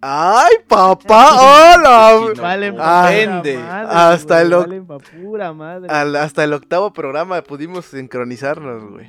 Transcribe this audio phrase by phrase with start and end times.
[0.00, 1.74] ¡Ay, papá!
[1.74, 2.32] ¡Hola!
[2.40, 3.54] Valen Ah, pa' vende.
[3.54, 4.50] pura madre, Hasta el
[4.86, 5.88] pa' pura madre.
[5.90, 9.08] Al- hasta el octavo programa pudimos sincronizarnos, güey.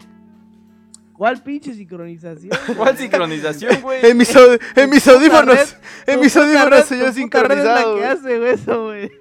[1.14, 2.58] ¿Cuál pinche sincronización?
[2.78, 4.04] ¿Cuál sincronización, güey?
[4.06, 4.34] En mis,
[4.76, 5.76] en mis audífonos,
[6.08, 7.98] en mis audífonos se yo sincronizado.
[7.98, 8.04] güey.
[8.06, 9.12] hace güey, eso, güey.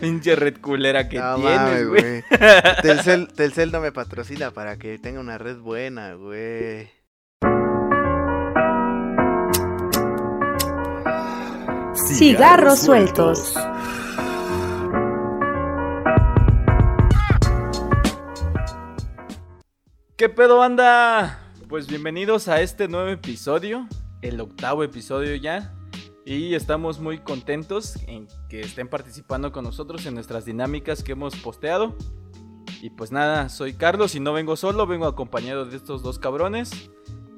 [0.00, 2.24] Pinche red culera que No tienes, güey.
[2.82, 6.88] Telcel, Telcel no me patrocina para que tenga una red buena, güey.
[12.06, 13.54] Cigarros sueltos.
[20.16, 21.38] ¿Qué pedo, banda?
[21.68, 23.88] Pues bienvenidos a este nuevo episodio,
[24.20, 25.74] el octavo episodio ya.
[26.24, 31.36] Y estamos muy contentos en que estén participando con nosotros en nuestras dinámicas que hemos
[31.36, 31.96] posteado.
[32.80, 36.90] Y pues nada, soy Carlos y no vengo solo, vengo acompañado de estos dos cabrones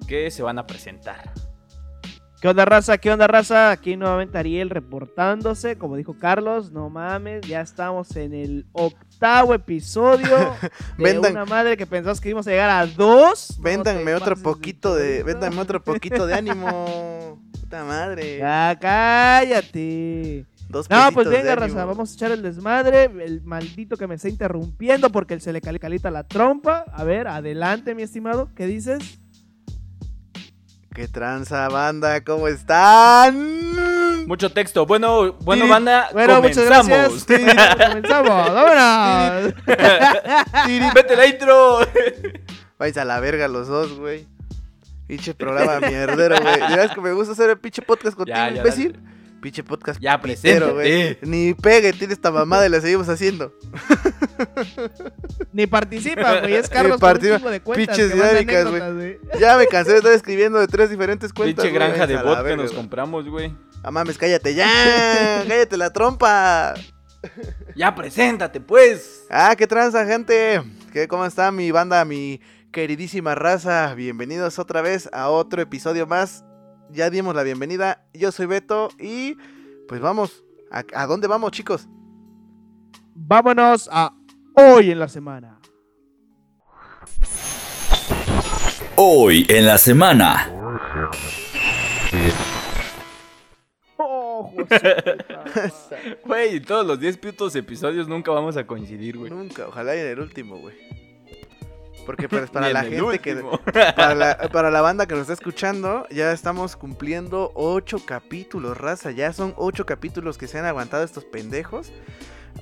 [0.09, 1.33] que se van a presentar.
[2.45, 2.99] ¿Qué onda, raza?
[2.99, 3.71] ¿Qué onda, raza?
[3.71, 5.79] Aquí nuevamente Ariel reportándose.
[5.79, 10.29] Como dijo Carlos, no mames, ya estamos en el octavo episodio
[10.99, 13.59] de Vendan- una madre que pensamos que íbamos a llegar a dos.
[13.63, 17.41] Véndanme No otro poquito de, véndanme otro poquito de ánimo.
[17.63, 18.37] Puta madre.
[18.37, 20.45] Ya, cállate.
[20.69, 21.67] Dos No, pues de venga, ánimo.
[21.69, 23.05] raza, vamos a echar el desmadre.
[23.25, 26.85] El maldito que me está interrumpiendo porque él se le cali- calita la trompa.
[26.93, 28.51] A ver, adelante, mi estimado.
[28.55, 29.19] ¿Qué dices?
[30.95, 32.23] ¿Qué tranza, banda?
[32.23, 34.27] ¿Cómo están?
[34.29, 34.87] Mucho texto.
[34.87, 37.25] Bueno, bueno, banda, Bueno, muchas gracias.
[37.89, 38.55] Comenzamos.
[38.55, 39.55] Vámonos.
[40.95, 41.81] Vete la intro.
[42.79, 44.29] Vais a la verga los dos, güey.
[45.09, 46.59] Pinche programa mierdero, güey.
[46.61, 48.93] ¿Sabes que me gusta hacer el pinche podcast contigo, Ya, ya, imbécil?
[48.93, 49.14] dale.
[49.45, 51.19] Pinche podcast Ya, pitero, güey.
[51.21, 53.53] Ni pegue, tiene esta mamada y la seguimos haciendo.
[55.53, 56.55] Ni participa, güey.
[56.55, 59.19] Es Carlos un de cuentas Pinches dinámicas, güey.
[59.39, 61.63] Ya me cansé de estar escribiendo de tres diferentes cuentas.
[61.63, 63.55] Pinche granja de bot que nos compramos, güey.
[63.83, 64.67] Ah, mames, cállate ya.
[65.47, 66.73] cállate la trompa.
[67.77, 69.27] Ya, preséntate, pues.
[69.29, 70.63] Ah, qué tranza, gente.
[70.91, 72.41] ¿Qué, ¿Cómo está mi banda, mi
[72.73, 73.93] queridísima raza?
[73.93, 76.45] Bienvenidos otra vez a otro episodio más.
[76.91, 78.05] Ya dimos la bienvenida.
[78.13, 79.37] Yo soy Beto y
[79.89, 80.45] pues vamos.
[80.71, 81.87] ¿A, a dónde vamos, chicos?
[83.15, 84.13] Vámonos a
[84.55, 85.61] hoy en la semana.
[88.97, 90.51] Hoy en la semana.
[93.97, 94.97] Oh, José.
[96.25, 99.31] Güey, todos los 10 putos episodios nunca vamos a coincidir, güey.
[99.31, 100.75] Nunca, ojalá en el último, güey.
[102.07, 103.35] Porque pues, para la gente que...
[103.97, 109.11] Para la, para la banda que nos está escuchando, ya estamos cumpliendo ocho capítulos, raza.
[109.11, 111.93] Ya son ocho capítulos que se han aguantado estos pendejos.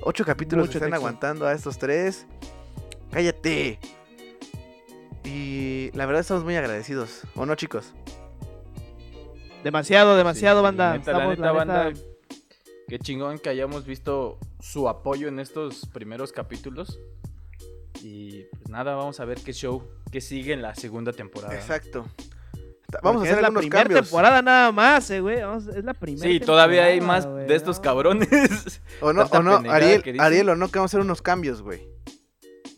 [0.01, 1.05] Ocho capítulos Mucho que están texto.
[1.05, 2.25] aguantando a estos tres.
[3.11, 3.79] Cállate.
[5.23, 7.21] Y la verdad estamos muy agradecidos.
[7.35, 7.93] ¿O no, chicos?
[9.63, 10.89] Demasiado, demasiado, Sí, banda.
[10.91, 11.99] la neta, la Estamos, neta, la banda, neta,
[12.87, 16.99] Qué chingón que hayamos visto su apoyo en estos primeros capítulos.
[18.01, 21.53] Y pues nada, vamos a ver qué show, qué sigue en la segunda temporada.
[21.55, 22.05] Exacto.
[23.01, 24.01] Vamos a hacer es la algunos primera cambios.
[24.05, 25.41] temporada nada más, eh, güey.
[25.41, 27.81] Vamos- Es la primera Sí, todavía hay más güey, de estos ¿no?
[27.81, 28.81] cabrones.
[29.01, 30.03] O no, o no, Ariel.
[30.19, 31.87] Ariel, o no, que vamos a hacer unos cambios, güey.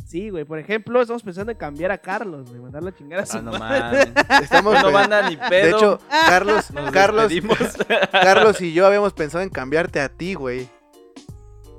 [0.08, 0.46] Sí, güey.
[0.46, 2.62] Por ejemplo, estamos pensando en cambiar a Carlos, güey.
[2.62, 4.06] Mandarlo a chingar a su Ah, no madre.
[4.16, 4.42] mames.
[4.44, 5.50] Estamos No banda ni pedo.
[5.50, 7.58] De hecho, Carlos, Nos Carlos, despedimos.
[8.12, 10.70] Carlos y yo habíamos pensado en cambiarte a ti, güey.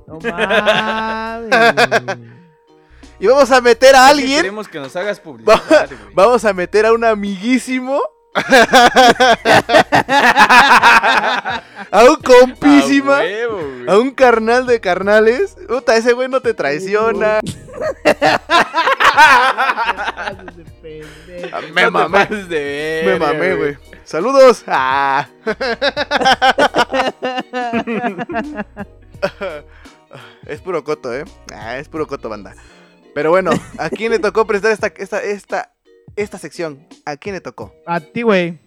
[0.06, 1.48] No mames.
[3.18, 4.36] Y vamos a meter a Es que alguien.
[4.38, 6.14] Queremos que nos hagas publicidad, güey.
[6.14, 8.00] Vamos a meter a un amiguísimo.
[8.36, 8.42] a
[12.10, 13.16] un compísima.
[13.16, 13.88] A huevo, güey.
[13.88, 15.56] A un carnal de carnales.
[15.66, 17.40] Puta, ese güey no te traiciona.
[21.72, 22.26] Me No mamé.
[22.26, 23.78] de Me mamé, güey.
[24.04, 24.64] Saludos.
[24.66, 25.26] Ah.
[30.46, 31.24] es puro coto, ¿eh?
[31.52, 32.54] Ah, es puro coto, banda.
[33.16, 35.72] Pero bueno, ¿a quién le tocó prestar esta, esta, esta,
[36.16, 36.86] esta sección?
[37.06, 37.74] ¿A quién le tocó?
[37.86, 38.58] A ti, güey.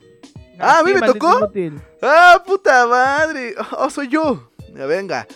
[0.57, 1.37] Ah, ¿a mí me tocó?
[1.37, 1.79] inútil.
[2.01, 3.53] ¡Ah, puta madre!
[3.77, 4.51] ¡Oh, soy yo!
[4.75, 5.27] Ya venga.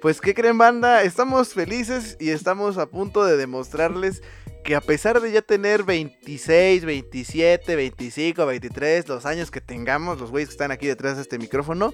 [0.00, 1.02] Pues, ¿qué creen, banda?
[1.02, 4.22] Estamos felices y estamos a punto de demostrarles
[4.64, 10.30] que a pesar de ya tener 26, 27, 25, 23, los años que tengamos, los
[10.30, 11.92] güeyes que están aquí detrás de este micrófono,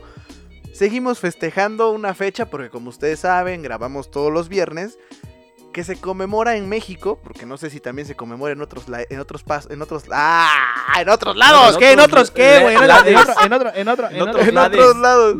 [0.72, 4.96] seguimos festejando una fecha porque como ustedes saben, grabamos todos los viernes
[5.78, 9.04] que se conmemora en México, porque no sé si también se conmemora en otros la-
[9.08, 10.50] en otros pas en otros ¡Ah!
[11.00, 11.92] en otros lados, En ¿Qué?
[11.92, 12.74] ¿En otros qué, güey?
[12.74, 14.32] En otro, en otro, en otro, en otro, en En otro.
[14.32, 14.74] otros en lados.
[14.74, 15.36] otros lados.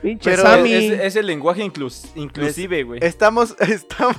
[0.00, 0.72] Pinche Pero Sammy.
[0.72, 3.00] Es, es el lenguaje inclus- inclusive, güey.
[3.02, 4.16] Estamos, estamos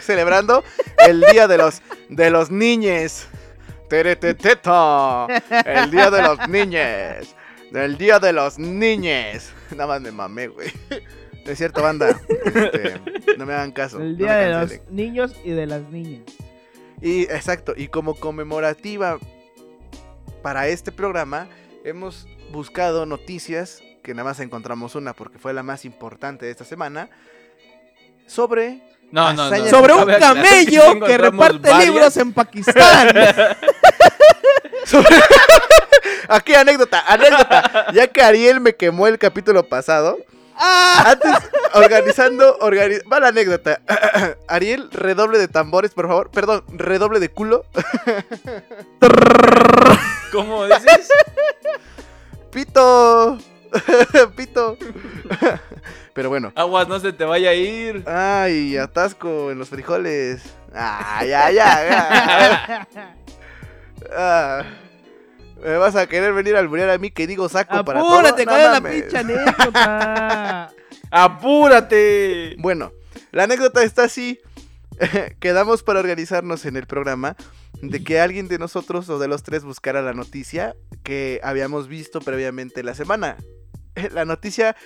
[0.00, 0.64] celebrando
[1.06, 3.28] el día de los, de los niñes.
[3.88, 5.26] Tereteteta.
[5.64, 7.36] El día de los niñes.
[7.72, 9.52] El día de los niñes.
[9.70, 10.72] Nada más me mamé, güey.
[11.46, 12.20] No es cierto, banda.
[12.44, 13.00] Este,
[13.38, 14.00] no me hagan caso.
[14.00, 16.22] El día de los niños y de las niñas.
[17.00, 19.18] Y exacto, y como conmemorativa
[20.42, 21.46] para este programa,
[21.84, 26.64] hemos buscado noticias, que nada más encontramos una porque fue la más importante de esta
[26.64, 27.08] semana,
[28.26, 28.82] sobre...
[29.12, 29.66] No, no, no.
[29.68, 31.90] Sobre un que camello que reparte varias.
[31.90, 33.08] libros en Pakistán.
[34.84, 35.16] sobre-
[36.28, 37.86] Aquí anécdota, anécdota.
[37.92, 40.18] Ya que Ariel me quemó el capítulo pasado,
[40.58, 41.04] ¡Ah!
[41.12, 41.32] antes
[41.74, 43.80] organizando, organi- va la anécdota.
[44.48, 46.30] Ariel, redoble de tambores, por favor.
[46.30, 47.66] Perdón, redoble de culo.
[50.32, 51.08] ¿Cómo dices?
[52.52, 53.38] Pito.
[54.36, 54.76] Pito.
[56.14, 56.52] Pero bueno.
[56.54, 58.02] Aguas, no se te vaya a ir.
[58.08, 60.42] Ay, atasco en los frijoles.
[60.74, 61.88] Ay, ay, ay.
[61.90, 62.86] ay.
[64.16, 64.62] Ah,
[65.62, 68.14] me vas a querer venir a alburear a mí que digo saco para todo.
[68.18, 70.70] Apúrate, No ¿cuál es la pinche anécdota?
[71.10, 72.56] ¡Apúrate!
[72.58, 72.92] Bueno,
[73.32, 74.40] la anécdota está así.
[75.40, 77.36] Quedamos para organizarnos en el programa
[77.82, 82.20] de que alguien de nosotros o de los tres buscara la noticia que habíamos visto
[82.20, 83.36] previamente la semana.
[84.12, 84.76] La noticia,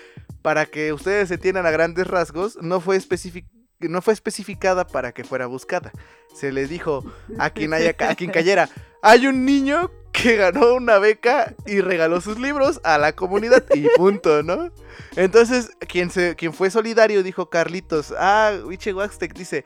[0.40, 3.49] para que ustedes se entiendan a grandes rasgos, no fue especific-
[3.81, 5.90] no fue especificada para que fuera buscada.
[6.32, 7.05] Se le dijo
[7.38, 8.69] a quien, haya, a quien cayera,
[9.02, 13.87] hay un niño que ganó una beca y regaló sus libros a la comunidad y
[13.97, 14.71] punto, ¿no?
[15.17, 19.65] Entonces, quien, se, quien fue solidario dijo Carlitos, ah, Wiche Waxtec dice,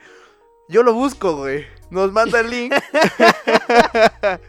[0.67, 1.65] yo lo busco, güey.
[1.89, 2.73] Nos manda el link.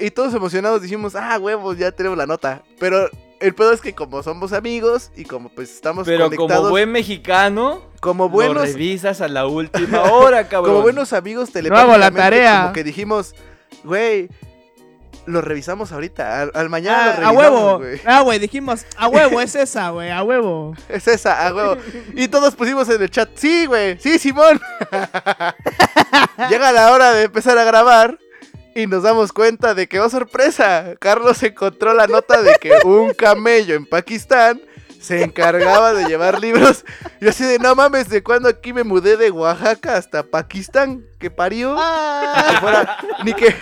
[0.00, 2.62] y todos emocionados dijimos, ah, huevos, ya tenemos la nota.
[2.78, 3.08] Pero
[3.40, 6.92] el pedo es que como somos amigos y como pues estamos Pero conectados como buen
[6.92, 10.72] mexicano, como lo buenos revisas a la última hora, cabrón.
[10.72, 12.60] como buenos amigos No hago la telepáticamente, tarea.
[12.62, 13.34] Como que dijimos,
[13.84, 14.28] güey,
[15.30, 16.42] lo revisamos ahorita.
[16.42, 17.78] Al, al mañana Ah, lo a revisamos, huevo.
[17.78, 18.00] güey.
[18.04, 20.74] Ah, güey, dijimos, a huevo, es esa, güey, a huevo.
[20.88, 21.76] Es esa, a huevo.
[22.14, 24.60] Y todos pusimos en el chat, sí, güey, sí, Simón.
[26.50, 28.18] Llega la hora de empezar a grabar
[28.74, 33.12] y nos damos cuenta de que, oh sorpresa, Carlos encontró la nota de que un
[33.14, 34.60] camello en Pakistán
[35.00, 36.84] se encargaba de llevar libros.
[37.20, 41.04] Y así de, no mames, ¿de cuándo aquí me mudé de Oaxaca hasta Pakistán?
[41.18, 41.74] ¿Que parió?
[41.78, 42.46] Ah.
[42.50, 43.54] que fuera- ni, que,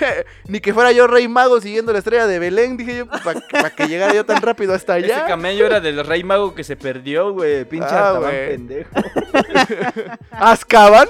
[0.47, 3.87] ni que fuera yo rey mago siguiendo la estrella de Belén, dije yo, para que
[3.89, 5.27] llegara yo tan rápido hasta Ese allá.
[5.27, 7.65] camello era del rey mago que se perdió, güey.
[7.65, 8.91] Pinche Ah, pendejo.
[10.31, 11.09] ¿Azkaban?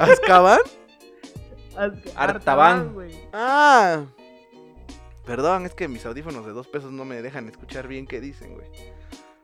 [0.00, 0.60] ¿Azkaban?
[2.16, 2.92] Artaban.
[3.32, 4.02] Ah.
[5.26, 8.54] Perdón, es que mis audífonos de dos pesos no me dejan escuchar bien qué dicen,
[8.54, 8.66] güey.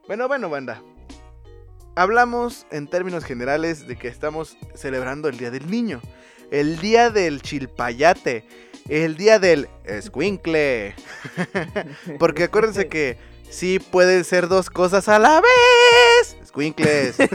[0.06, 0.82] Bueno, bueno, banda.
[1.96, 6.00] Hablamos en términos generales de que estamos celebrando el Día del Niño.
[6.50, 8.44] El Día del Chilpayate.
[8.88, 10.94] El Día del Escuincle.
[12.18, 13.16] Porque acuérdense que
[13.48, 16.36] sí pueden ser dos cosas a la vez.
[16.42, 17.16] Escuincles.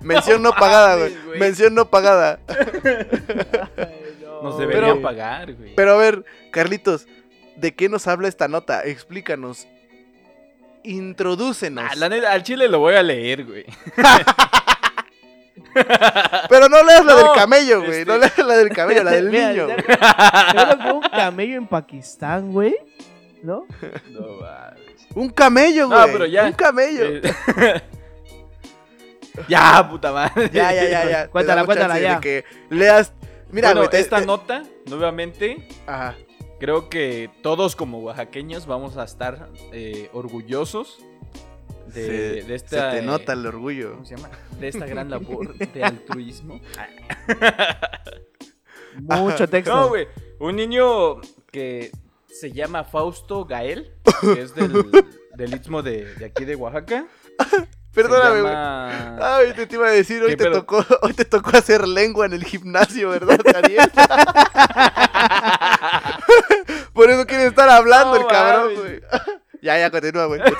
[0.00, 1.16] Mención no pagada, güey.
[1.38, 2.38] Mención no pagada.
[2.48, 4.42] Ay, no.
[4.42, 5.74] Nos deberían Pero- pagar, güey.
[5.74, 7.06] Pero a ver, Carlitos,
[7.56, 8.82] ¿de qué nos habla esta nota?
[8.84, 9.66] Explícanos.
[10.82, 11.84] Introdúcenos.
[11.90, 13.64] Ah, la neta, al chile lo voy a leer, güey.
[16.48, 18.00] Pero no leas la No, del camello, güey.
[18.00, 19.66] este- No leas la del camello, la del Mira, niño.
[20.82, 22.76] fue un camello en Pakistán, güey.
[23.42, 23.66] ¿No?
[24.10, 25.06] No mames.
[25.14, 26.12] Un camello, No, güey.
[26.12, 26.44] pero ya.
[26.44, 27.04] Un camello.
[27.04, 27.22] Eh,
[29.48, 30.50] ya, puta madre.
[30.52, 31.28] Ya, ya, ya, ya.
[31.28, 32.20] Cuéntala, cuéntala, ya.
[32.20, 33.12] que leas.
[33.50, 33.90] Mira, bueno, güey.
[33.90, 36.14] te- esta te- nota, nuevamente, Ajá.
[36.58, 40.98] Creo que todos como oaxaqueños vamos a estar eh, orgullosos
[41.86, 42.90] de, se, de esta...
[42.90, 43.92] se te eh, nota el orgullo.
[43.92, 44.30] ¿Cómo se llama?
[44.58, 46.60] De esta gran labor de altruismo.
[49.00, 49.74] Mucho texto.
[49.74, 50.06] No, güey.
[50.38, 51.20] Un niño
[51.50, 51.90] que
[52.28, 54.72] se llama Fausto Gael, que es del,
[55.36, 57.06] del istmo de, de aquí de Oaxaca.
[57.92, 58.52] Perdóname, güey.
[58.52, 60.60] llama- Ay, te, te iba a decir, hoy ¿Qué te, pedo?
[60.64, 63.88] tocó, hoy te tocó hacer lengua en el gimnasio, ¿verdad, Daniel?
[66.94, 69.00] Por eso quiere estar hablando No el cabrón, güey.
[69.62, 70.40] ya, ya, continúa, güey.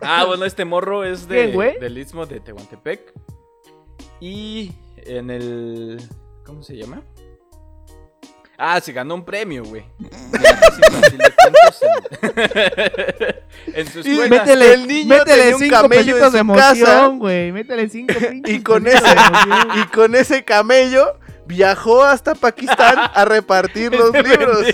[0.00, 1.48] Ah, bueno, este morro es de,
[1.80, 3.12] del istmo de Tehuantepec.
[4.20, 6.00] Y en el.
[6.44, 7.02] ¿Cómo se llama?
[8.56, 9.84] Ah, se ganó un premio, güey.
[13.74, 14.28] en su Y escuela.
[14.28, 16.38] Métele, El niño métele tenía un cinco camello de casa.
[16.38, 17.52] emoción, güey.
[17.52, 19.04] Métele cinco pinches Y con ese-.
[19.76, 21.18] Y con ese camello
[21.48, 24.64] viajó hasta Pakistán a repartir los Este libros.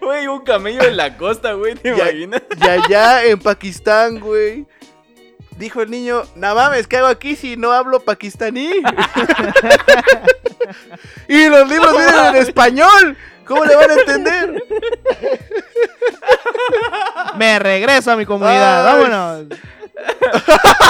[0.00, 2.42] Güey, un camello en la costa, güey, ¿te Ya- imaginas?
[2.60, 4.66] Y allá en Pakistán, güey,
[5.56, 8.70] Dijo el niño, no mames, ¿qué hago aquí si no hablo pakistaní?
[11.28, 13.16] y los libros vienen en español.
[13.44, 14.54] ¿Cómo le van a entender?
[17.36, 18.94] Me regreso a mi comunidad, Ay.
[19.10, 19.58] vámonos.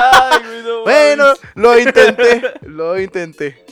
[0.03, 3.65] Ay, güey, no Bueno, lo intenté, lo intenté.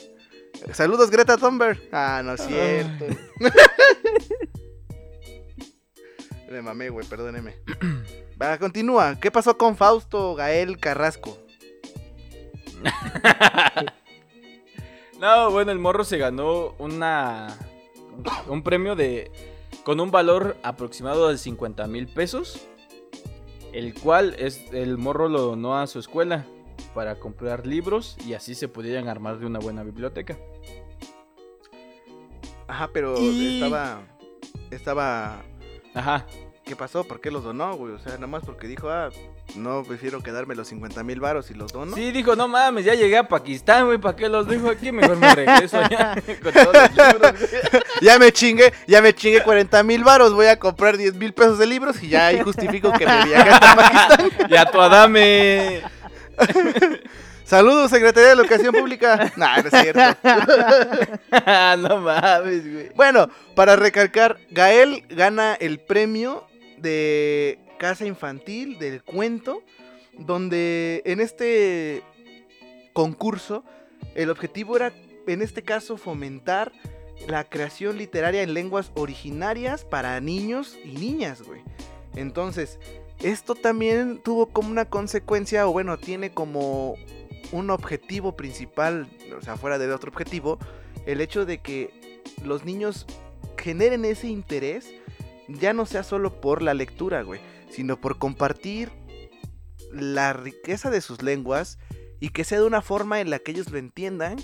[0.73, 1.81] Saludos Greta Thunberg.
[1.93, 3.07] Ah, no es cierto.
[6.51, 7.57] Me mamé, güey, perdóneme.
[8.41, 9.19] Va, continúa.
[9.21, 11.39] ¿Qué pasó con Fausto Gael Carrasco?
[15.19, 17.57] No, bueno, el morro se ganó una
[18.49, 19.31] un premio de
[19.83, 22.67] con un valor aproximado de 50 mil pesos,
[23.73, 26.45] el cual es el morro lo donó a su escuela
[26.97, 30.39] para comprar libros y así se pudieran armar de una buena biblioteca.
[32.67, 34.01] Ajá, pero Y- estaba.
[34.71, 35.43] Estaba.
[35.95, 36.27] Ajá.
[36.65, 37.05] ¿Qué pasó?
[37.05, 37.93] ¿Por qué los donó, güey?
[37.93, 39.11] O sea, nada más porque dijo, ah,
[39.55, 41.95] no, prefiero quedarme los 50 mil varos y los dono.
[41.95, 44.91] Sí, dijo, no mames, ya llegué a Pakistán, güey, ¿para qué los dejo aquí?
[44.91, 47.51] Mejor me regreso ya con todos los libros.
[48.01, 51.59] Ya me chingué, ya me chingué 40 mil varos, voy a comprar 10 mil pesos
[51.59, 54.49] de libros y ya ahí justifico que me viajé hasta Pakistán.
[54.51, 55.83] Ya tu Adame.
[57.45, 59.33] Saludos, Secretaría de Educación Pública.
[59.37, 60.01] Nah, no es cierto.
[61.89, 62.89] no mames, güey.
[62.95, 66.47] Bueno, para recalcar, Gael gana el premio
[66.79, 69.63] de Casa Infantil del Cuento,
[70.13, 72.03] donde en este
[72.93, 73.65] concurso
[74.15, 74.93] el objetivo era,
[75.27, 76.73] en este caso, fomentar
[77.29, 81.63] la creación literaria en lenguas originarias para niños y niñas, güey.
[82.15, 82.79] Entonces,
[83.21, 86.95] esto también tuvo como una consecuencia, o bueno, tiene como
[87.53, 90.59] un objetivo principal, o sea, fuera de otro objetivo,
[91.07, 91.91] el hecho de que
[92.45, 93.07] los niños
[93.57, 94.93] generen ese interés,
[95.49, 98.91] ya no sea solo por la lectura, güey, sino por compartir
[99.93, 101.79] la riqueza de sus lenguas
[102.21, 104.37] y que sea de una forma en la que ellos lo entiendan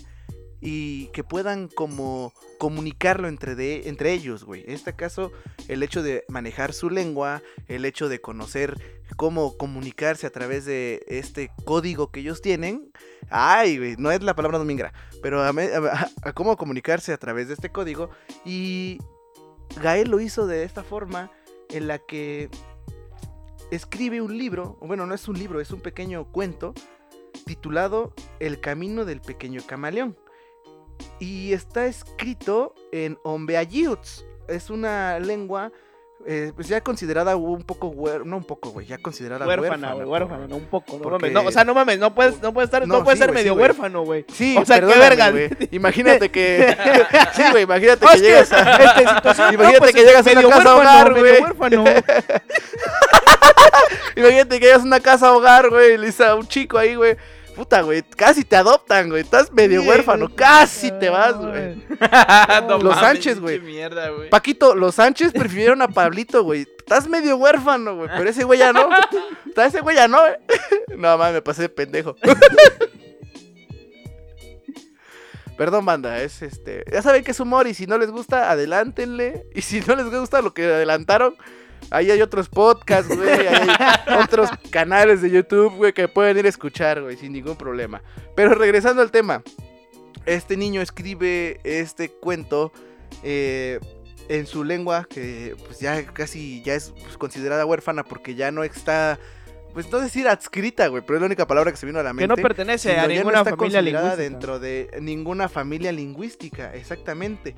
[0.62, 4.62] y que puedan como comunicarlo entre, de, entre ellos, güey.
[4.62, 5.32] En este caso,
[5.66, 11.04] el hecho de manejar su lengua, el hecho de conocer cómo comunicarse a través de
[11.08, 12.92] este código que ellos tienen.
[13.28, 15.52] Ay, güey, no es la palabra domingra, pero a,
[16.32, 18.10] cómo comunicarse a través de este código.
[18.44, 18.98] Y
[19.82, 21.32] Gael lo hizo de esta forma
[21.70, 22.50] en la que
[23.72, 26.72] escribe un libro, bueno, no es un libro, es un pequeño cuento
[27.46, 30.16] titulado El camino del pequeño camaleón.
[31.18, 34.24] Y está escrito en Ombeayuts.
[34.48, 35.72] Es una lengua
[36.24, 40.06] eh, pues ya considerada un poco huer- no un poco, güey, ya considerada Huérfana, güey,
[40.06, 41.32] huérfana, no un poco, no porque- mames.
[41.32, 43.34] No, o sea, no mames, no puedes, no puedes estar, no, No, puedes sí, ser
[43.34, 44.24] medio huérfano, güey.
[44.32, 45.32] Sí, O sea, qué verga.
[45.32, 45.50] güey.
[45.72, 46.76] Imagínate que
[47.34, 50.76] Sí, güey, imagínate que llegas a situación, Imagínate pues, que llegas a una casa huérfano,
[50.76, 51.42] hogar, güey.
[51.42, 51.84] huérfano.
[54.16, 56.94] Imagínate que llegas a una casa hogar, güey, y le dices a un chico ahí,
[56.94, 57.16] güey.
[57.54, 59.22] Puta, güey, casi te adoptan, güey.
[59.22, 60.36] Estás medio Sí, huérfano, güey.
[60.36, 61.84] casi te vas, güey.
[62.68, 63.60] No Los mames, Sánchez, güey.
[63.60, 64.30] mierda, güey.
[64.30, 66.62] Paquito, los Sánchez prefirieron a Pablito, güey.
[66.78, 68.08] Estás medio huérfano, güey.
[68.16, 68.88] Pero ese güey ya no.
[69.46, 70.34] Está ese güey ya no, güey.
[70.96, 72.16] No, mames, me pasé de pendejo.
[75.56, 76.84] Perdón, banda, es este.
[76.90, 79.46] Ya saben que es humor y si no les gusta, adelántenle.
[79.54, 81.36] Y si no les gusta lo que adelantaron,
[81.90, 83.46] ahí hay otros podcasts, güey.
[83.46, 83.68] hay
[84.22, 88.02] otros canales de YouTube, güey, que pueden ir a escuchar, güey, sin ningún problema.
[88.34, 89.42] Pero regresando al tema,
[90.26, 92.72] este niño escribe este cuento
[93.22, 93.80] eh,
[94.28, 98.62] en su lengua, que pues ya casi ya es pues, considerada huérfana porque ya no
[98.64, 99.18] está,
[99.74, 102.10] pues no decir adscrita, güey, pero es la única palabra que se vino a la
[102.10, 102.28] Que mente.
[102.28, 104.22] no pertenece a ya no ninguna está familia considerada lingüística.
[104.30, 107.54] dentro de ninguna familia lingüística, exactamente.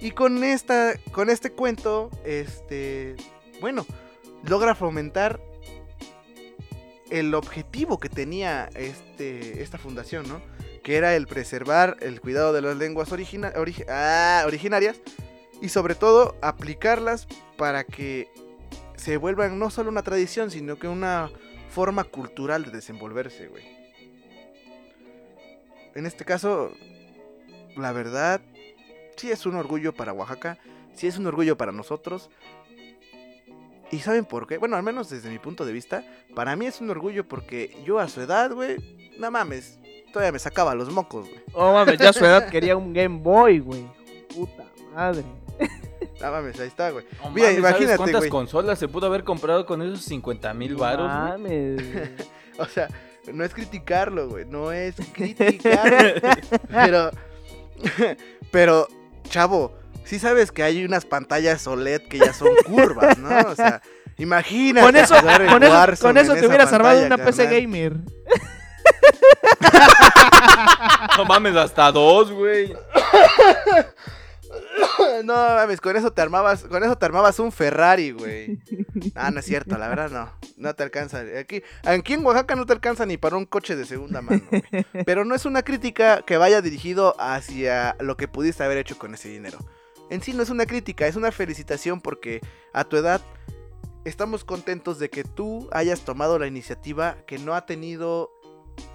[0.00, 3.14] Y con esta, con este cuento, este,
[3.64, 3.86] bueno,
[4.46, 5.40] logra fomentar
[7.08, 10.42] el objetivo que tenía este, esta fundación, ¿no?
[10.82, 15.00] Que era el preservar el cuidado de las lenguas origina- origi- ah, originarias
[15.62, 18.28] y sobre todo aplicarlas para que
[18.96, 21.30] se vuelvan no solo una tradición, sino que una
[21.70, 23.64] forma cultural de desenvolverse, güey.
[25.94, 26.70] En este caso,
[27.78, 28.42] la verdad,
[29.16, 30.58] sí es un orgullo para Oaxaca,
[30.94, 32.28] sí es un orgullo para nosotros.
[33.94, 34.58] ¿Y saben por qué?
[34.58, 38.00] Bueno, al menos desde mi punto de vista, para mí es un orgullo porque yo
[38.00, 38.76] a su edad, güey,
[39.20, 39.78] no mames,
[40.12, 41.40] todavía me sacaba los mocos, güey.
[41.52, 43.86] Oh, mames, ya a su edad quería un Game Boy, güey.
[44.34, 45.24] Puta madre.
[46.20, 47.04] No mames, ahí está, güey.
[47.22, 48.30] No Mira, mames, ¿sabes imagínate, cuántas güey.
[48.30, 51.06] consolas se pudo haber comprado con esos 50 mil varos?
[51.08, 52.08] Mames, güey.
[52.58, 52.88] O sea,
[53.32, 54.44] no es criticarlo, güey.
[54.44, 56.20] No es criticarlo.
[56.68, 57.10] pero,
[58.50, 58.88] pero,
[59.28, 59.72] chavo,
[60.04, 63.28] sí sabes que hay unas pantallas OLED que ya son curvas, ¿no?
[63.50, 63.82] O sea,
[64.18, 64.86] Imagínate.
[64.86, 65.14] Con eso,
[66.00, 67.96] con eso, con te hubieras armado una PC gamer.
[71.16, 72.74] No mames, hasta dos, güey.
[75.24, 78.58] No mames, con eso te armabas, con eso te armabas un Ferrari, güey.
[79.14, 80.30] Ah, no es cierto, la verdad no.
[80.56, 81.22] No te alcanza.
[81.38, 84.42] Aquí, aquí en Oaxaca no te alcanza ni para un coche de segunda mano.
[84.50, 84.86] güey.
[85.04, 89.14] Pero no es una crítica que vaya dirigido hacia lo que pudiste haber hecho con
[89.14, 89.58] ese dinero.
[90.14, 92.40] En sí no es una crítica, es una felicitación porque
[92.72, 93.20] a tu edad
[94.04, 98.30] estamos contentos de que tú hayas tomado la iniciativa que no ha tenido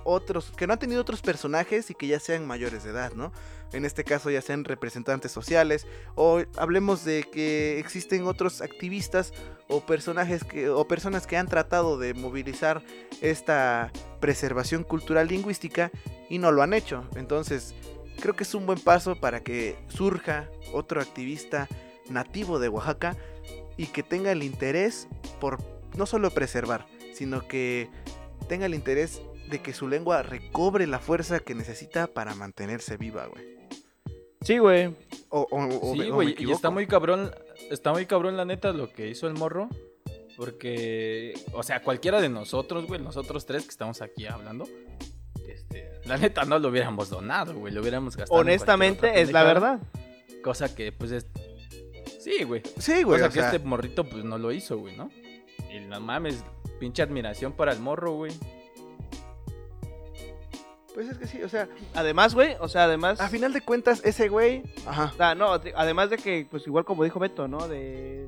[0.05, 3.33] otros, que no ha tenido otros personajes y que ya sean mayores de edad, ¿no?
[3.73, 5.85] En este caso ya sean representantes sociales
[6.15, 9.33] o hablemos de que existen otros activistas
[9.67, 12.81] o personajes que o personas que han tratado de movilizar
[13.19, 15.91] esta preservación cultural lingüística
[16.29, 17.03] y no lo han hecho.
[17.17, 17.75] Entonces,
[18.19, 21.67] creo que es un buen paso para que surja otro activista
[22.09, 23.15] nativo de Oaxaca
[23.77, 25.07] y que tenga el interés
[25.39, 25.57] por
[25.97, 27.89] no solo preservar, sino que
[28.47, 33.25] tenga el interés de que su lengua recobre la fuerza que necesita para mantenerse viva,
[33.27, 33.57] güey.
[34.41, 34.95] Sí, güey.
[35.29, 37.31] O, o- o- Sí, güey, y está muy cabrón,
[37.69, 39.69] está muy cabrón la neta lo que hizo el morro.
[40.37, 44.65] Porque, o sea, cualquiera de nosotros, güey, nosotros tres que estamos aquí hablando,
[45.51, 48.39] este, la neta no lo hubiéramos donado, güey, lo hubiéramos gastado.
[48.39, 49.79] Honestamente, es la verdad.
[50.43, 51.27] Cosa que, pues, es...
[52.19, 52.61] Sí, güey.
[52.77, 53.19] Sí, güey.
[53.19, 55.09] Cosa o que sea, este morrito, pues, no lo hizo, güey, ¿no?
[55.71, 56.43] Y no mames,
[56.79, 58.31] pinche admiración para el morro, güey.
[60.93, 63.21] Pues es que sí, o sea, Además, güey, o sea, además...
[63.21, 64.63] a final de cuentas, ese güey.
[64.85, 65.11] Ajá.
[65.13, 67.67] O sea, no, además de que, pues igual como dijo Beto, ¿no?
[67.67, 68.27] De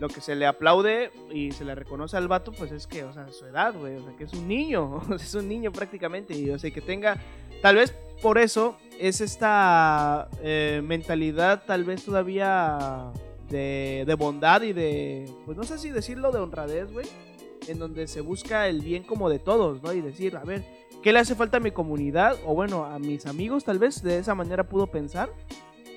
[0.00, 3.12] lo que se le aplaude y se le reconoce al vato, pues es que, o
[3.12, 6.50] sea, su edad, güey, o sea, que es un niño, es un niño prácticamente, y
[6.50, 7.16] o sea, que tenga,
[7.62, 13.12] tal vez por eso es esta eh, mentalidad, tal vez todavía
[13.48, 17.06] de, de bondad y de, pues no sé si decirlo de honradez, güey,
[17.66, 19.92] en donde se busca el bien como de todos, ¿no?
[19.92, 20.64] Y decir, a ver,
[21.02, 22.36] ¿qué le hace falta a mi comunidad?
[22.46, 25.30] O bueno, a mis amigos, tal vez de esa manera pudo pensar.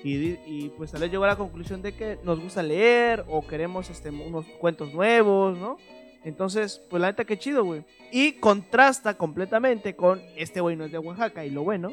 [0.04, 3.88] Y, pues tal vez llegó a la conclusión de que nos gusta leer o queremos
[3.88, 5.76] este, unos cuentos nuevos, ¿no?
[6.24, 7.84] Entonces, pues la neta que chido, güey.
[8.10, 11.92] Y contrasta completamente con este güey no es de Oaxaca y lo bueno.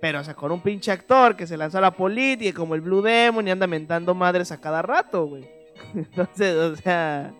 [0.00, 2.80] Pero, o sea, con un pinche actor que se lanzó a la política como el
[2.80, 5.48] Blue Demon y anda mentando madres a cada rato, güey.
[5.94, 7.32] Entonces, o sea,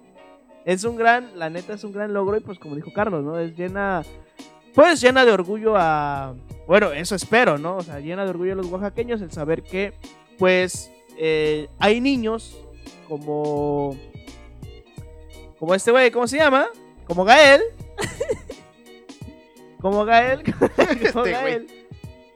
[0.64, 3.38] es un gran, la neta es un gran logro y pues como dijo Carlos, ¿no?
[3.38, 4.02] Es llena,
[4.74, 6.34] pues llena de orgullo a,
[6.68, 7.78] bueno, eso espero, ¿no?
[7.78, 9.94] O sea, llena de orgullo a los oaxaqueños el saber que,
[10.38, 12.58] pues, eh, hay niños
[13.08, 13.96] como,
[15.58, 16.66] como este güey, ¿cómo se llama?
[17.06, 17.62] Como Gael.
[19.80, 20.42] como Gael.
[20.54, 21.32] como Este güey.
[21.32, 21.86] Gael.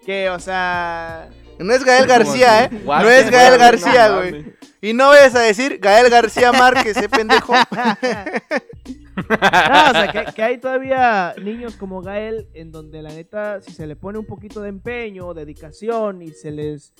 [0.04, 1.28] Que, o sea...
[1.58, 2.70] No es Gael García, ¿eh?
[2.86, 3.02] What?
[3.02, 4.46] No es Gael García, güey.
[4.80, 7.52] Y no vayas a decir Gael García Márquez, ese pendejo.
[9.16, 13.72] No, o sea, que, que hay todavía niños como Gael en donde la neta, si
[13.72, 16.94] se le pone un poquito de empeño, dedicación y se les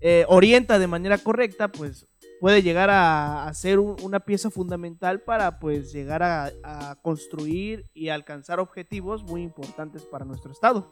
[0.00, 2.06] eh, orienta de manera correcta, pues
[2.40, 7.86] puede llegar a, a ser un- una pieza fundamental para pues llegar a, a construir
[7.94, 10.90] y alcanzar objetivos muy importantes para nuestro estado.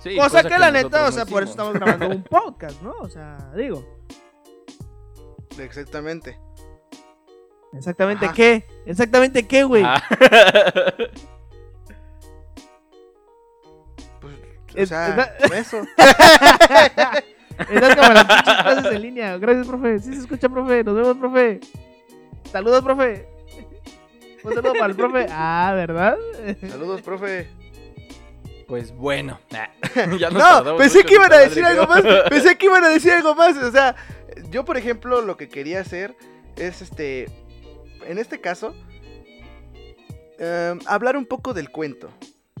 [0.00, 2.92] Sí, cosa, que, la neta, o sea, no por eso estamos grabando un podcast, ¿no?
[3.00, 3.82] O sea, digo,
[5.58, 6.38] Exactamente.
[7.76, 8.34] Exactamente Ajá.
[8.34, 9.82] qué, exactamente qué, güey.
[9.84, 10.02] Ah.
[14.20, 14.34] Pues,
[14.74, 15.82] o Es- sea, es- eso.
[17.70, 19.38] Estás como las clases en línea.
[19.38, 19.98] Gracias, profe.
[20.00, 20.82] Sí se escucha, profe.
[20.82, 21.60] Nos vemos, profe.
[22.50, 23.28] Saludos, profe.
[24.42, 25.26] Un saludo para el profe.
[25.30, 26.16] Ah, ¿verdad?
[26.68, 27.48] Saludos, profe.
[28.66, 29.38] Pues bueno.
[30.18, 32.02] Ya No, pensé que iban a decir madre, algo más.
[32.28, 33.56] Pensé que iban a decir algo más.
[33.56, 33.94] O sea,
[34.50, 36.16] yo, por ejemplo, lo que quería hacer
[36.56, 37.28] es este.
[38.06, 38.74] En este caso,
[40.38, 42.10] em, hablar un poco del cuento.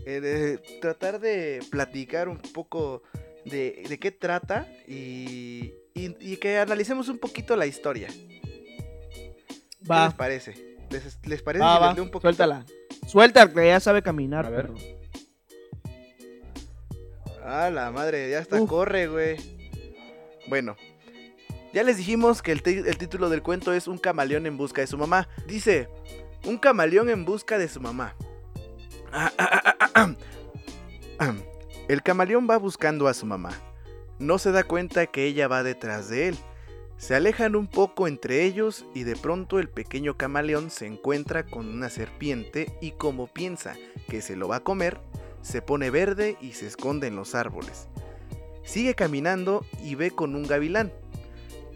[0.06, 3.02] Eh, de tratar de platicar un poco
[3.46, 8.08] de, de qué trata y, y- y que analicemos un poquito la historia.
[8.08, 9.32] ¿Qué
[9.86, 10.76] les parece?
[10.90, 11.86] ¿Les, les parece va, si va.
[11.88, 12.28] les leo un poquito?
[12.28, 12.64] Suéltala.
[13.06, 14.62] Suelta, que ya sabe caminar, A ver.
[14.66, 14.74] perro.
[17.42, 18.68] Ah, la madre, ya Uf.
[18.68, 19.36] corre, güey.
[20.48, 20.76] Bueno,
[21.74, 24.96] ya les dijimos que el, título del cuento es Un camaleón en busca de su
[24.96, 25.28] mamá.
[25.48, 25.88] Dice,
[26.46, 28.14] un camaleón en busca de su mamá.
[29.12, 30.14] Ah, ah,
[31.18, 31.34] ah.
[31.88, 33.50] El camaleón va buscando a su mamá.
[34.20, 36.38] No se da cuenta que ella va detrás de él.
[36.96, 41.68] Se alejan un poco entre ellos y de pronto el pequeño camaleón se encuentra con
[41.68, 43.74] una serpiente y como piensa
[44.08, 45.00] que se lo va a comer,
[45.42, 47.88] se pone verde y se esconde en los árboles.
[48.62, 50.92] Sigue caminando y ve con un gavilán.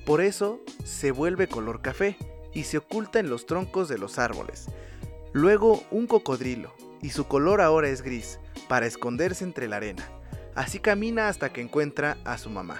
[0.08, 2.16] Por eso se vuelve color café
[2.54, 4.64] y se oculta en los troncos de los árboles.
[5.34, 10.08] Luego un cocodrilo, y su color ahora es gris, para esconderse entre la arena.
[10.54, 12.78] Así camina hasta que encuentra a su mamá.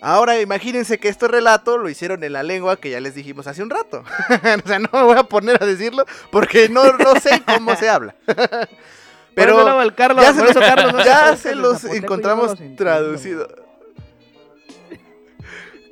[0.00, 3.62] Ahora imagínense que este relato lo hicieron en la lengua que ya les dijimos hace
[3.62, 4.02] un rato.
[4.64, 7.90] o sea, no me voy a poner a decirlo porque no, no sé cómo se
[7.90, 8.14] habla.
[9.34, 9.54] Pero
[9.94, 13.65] Carlos, ya se, eso Carlos no ya traduce se el los encontramos traducidos.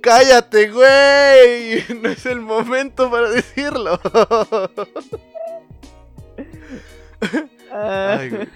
[0.05, 1.85] Cállate, güey.
[2.03, 3.99] No es el momento para decirlo.
[7.73, 8.49] Ah, Ay, güey.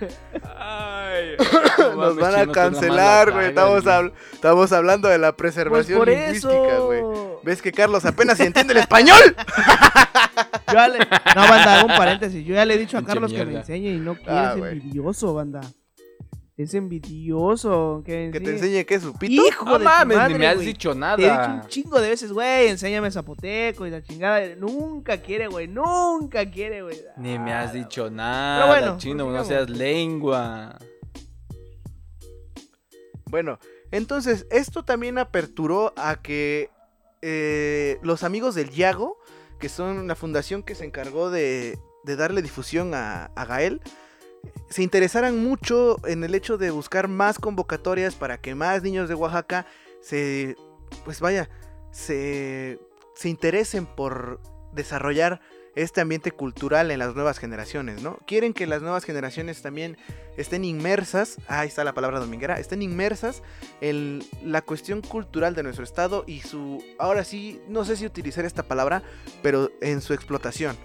[0.56, 1.36] Ay,
[1.96, 3.46] Nos van a cancelar, güey.
[3.48, 6.98] Estamos, habl- estamos hablando de la pues preservación por lingüística, güey.
[7.00, 7.40] eso.
[7.42, 9.18] ¿Ves que Carlos apenas entiende el español?
[10.68, 10.98] Yo ya le...
[10.98, 11.06] No,
[11.48, 12.44] banda, hago un paréntesis.
[12.46, 14.72] Yo ya le he dicho a Carlos que me enseñe y no quiere, Ah, güey.
[14.72, 15.62] envidioso, banda.
[16.58, 18.02] Es envidioso.
[18.04, 18.80] Que, Que te enseñe.
[18.80, 19.46] enseñe qué su pito.
[19.46, 21.60] Hijo No de mames, madre, ni me has dicho Te he dicho nada.
[21.62, 24.56] un chingo de veces, güey, enséñame zapoteco y la chingada.
[24.56, 27.00] Nunca quiere, güey, nunca quiere, güey.
[27.16, 30.76] Ni me has Ah, dicho nada, bueno, chino, no seas lengua.
[33.26, 33.58] Bueno,
[33.92, 36.70] entonces esto también aperturó a que
[37.22, 39.16] eh, los amigos del Yago,
[39.60, 43.80] que son la fundación que se encargó de, de darle difusión a, a Gael,
[44.68, 49.14] se interesaran mucho en el hecho de buscar más convocatorias para que más niños de
[49.14, 49.66] Oaxaca
[50.00, 50.56] se,
[51.04, 51.48] pues vaya,
[51.90, 52.78] se,
[53.14, 54.40] se interesen por
[54.72, 55.40] desarrollar
[55.74, 58.18] este ambiente cultural en las nuevas generaciones, ¿no?
[58.26, 59.96] Quieren que las nuevas generaciones también
[60.36, 63.42] estén inmersas, ah, ahí está la palabra dominguera, estén inmersas
[63.80, 68.44] en la cuestión cultural de nuestro estado y su, ahora sí, no sé si utilizar
[68.44, 69.04] esta palabra,
[69.42, 70.76] pero en su explotación.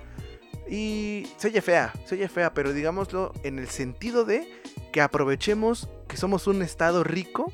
[0.69, 4.47] Y se oye fea, se oye fea, pero digámoslo en el sentido de
[4.91, 7.51] que aprovechemos que somos un estado rico,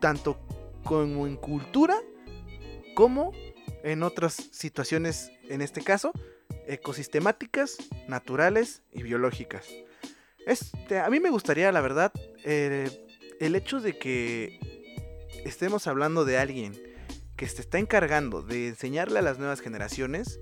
[0.00, 0.38] tanto
[0.84, 1.96] como en cultura,
[2.94, 3.32] como
[3.84, 6.12] en otras situaciones, en este caso,
[6.66, 7.76] ecosistemáticas,
[8.08, 9.66] naturales y biológicas.
[10.46, 12.12] Este, a mí me gustaría, la verdad,
[12.44, 14.58] el hecho de que
[15.44, 16.72] estemos hablando de alguien
[17.36, 20.40] que se está encargando de enseñarle a las nuevas generaciones.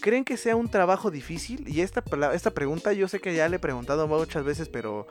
[0.00, 1.68] ¿Creen que sea un trabajo difícil?
[1.68, 5.06] Y esta, esta pregunta yo sé que ya le he preguntado muchas veces, pero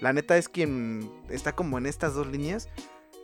[0.00, 2.68] la neta es quien está como en estas dos líneas.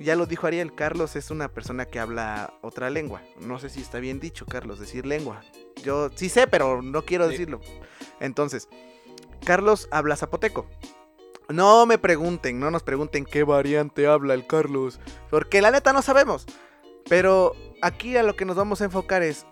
[0.01, 3.23] Ya lo dijo Ariel, Carlos es una persona que habla otra lengua.
[3.41, 5.43] No sé si está bien dicho, Carlos, decir lengua.
[5.85, 7.33] Yo sí sé, pero no quiero Sí.
[7.33, 7.61] decirlo.
[8.19, 8.69] Entonces,
[9.45, 10.67] Carlos habla zapoteco.
[11.49, 14.99] No me pregunten, no nos pregunten qué variante habla el Carlos.
[15.31, 16.47] Porque la neta no sabemos.
[17.09, 19.45] Pero aquí a lo que nos vamos a enfocar es,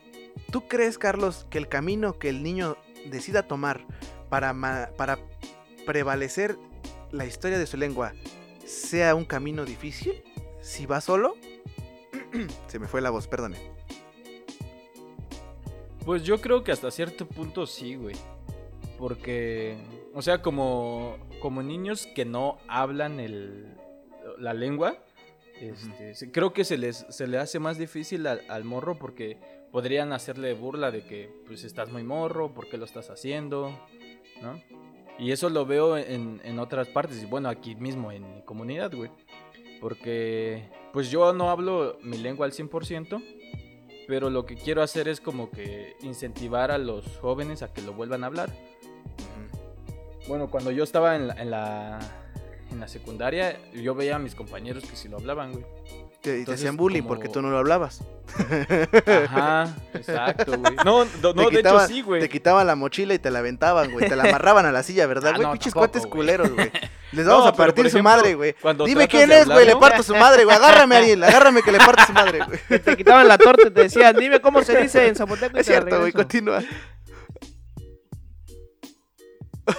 [0.50, 3.86] ¿tú crees, Carlos, que el camino que el niño decida tomar
[4.28, 4.54] para,
[4.96, 5.18] para
[5.86, 6.56] prevalecer
[7.10, 8.12] la historia de su lengua
[8.64, 10.22] sea un camino difícil?
[10.60, 11.36] Si va solo...
[12.68, 13.58] Se me fue la voz, perdone.
[16.04, 18.16] Pues yo creo que hasta cierto punto sí, güey.
[18.98, 19.78] Porque,
[20.14, 23.76] o sea, como, como niños que no hablan el,
[24.38, 24.98] la lengua,
[25.60, 29.38] este, creo que se les se le hace más difícil al, al morro porque
[29.72, 33.70] podrían hacerle burla de que, pues, estás muy morro, ¿por qué lo estás haciendo?
[34.42, 34.60] ¿No?
[35.18, 38.92] Y eso lo veo en, en otras partes, y bueno, aquí mismo en mi comunidad,
[38.94, 39.10] güey.
[39.80, 43.22] Porque, pues yo no hablo mi lengua al 100%,
[44.08, 47.92] pero lo que quiero hacer es como que incentivar a los jóvenes a que lo
[47.92, 48.50] vuelvan a hablar.
[50.26, 51.98] Bueno, cuando yo estaba en la, en la,
[52.70, 55.64] en la secundaria, yo veía a mis compañeros que sí lo hablaban, güey.
[56.22, 58.02] Te, y te Entonces, hacían bullying como- porque tú no lo hablabas.
[59.28, 60.74] Ajá, exacto, güey.
[60.84, 62.20] No, no, no, te, de quitaban, hecho sí, güey.
[62.20, 64.08] te quitaban la mochila y te la aventaban, güey.
[64.08, 65.46] Te la amarraban a la silla, ¿verdad, Ah, güey?
[65.46, 66.70] no, Pinches cuates culeros, güey.
[67.12, 68.54] Les No, vamos a partir su madre, güey.
[68.86, 69.66] Dime quién es, güey.
[69.66, 70.54] Le parto su madre, güey.
[70.56, 71.24] Agárrame, Ariel.
[71.24, 72.80] Agárrame que le parto su madre, güey.
[72.80, 75.66] Te quitaban la torta y te decían, dime cómo se dice en zapoteco y Es
[75.66, 76.12] te cierto, güey.
[76.12, 76.62] Continúa.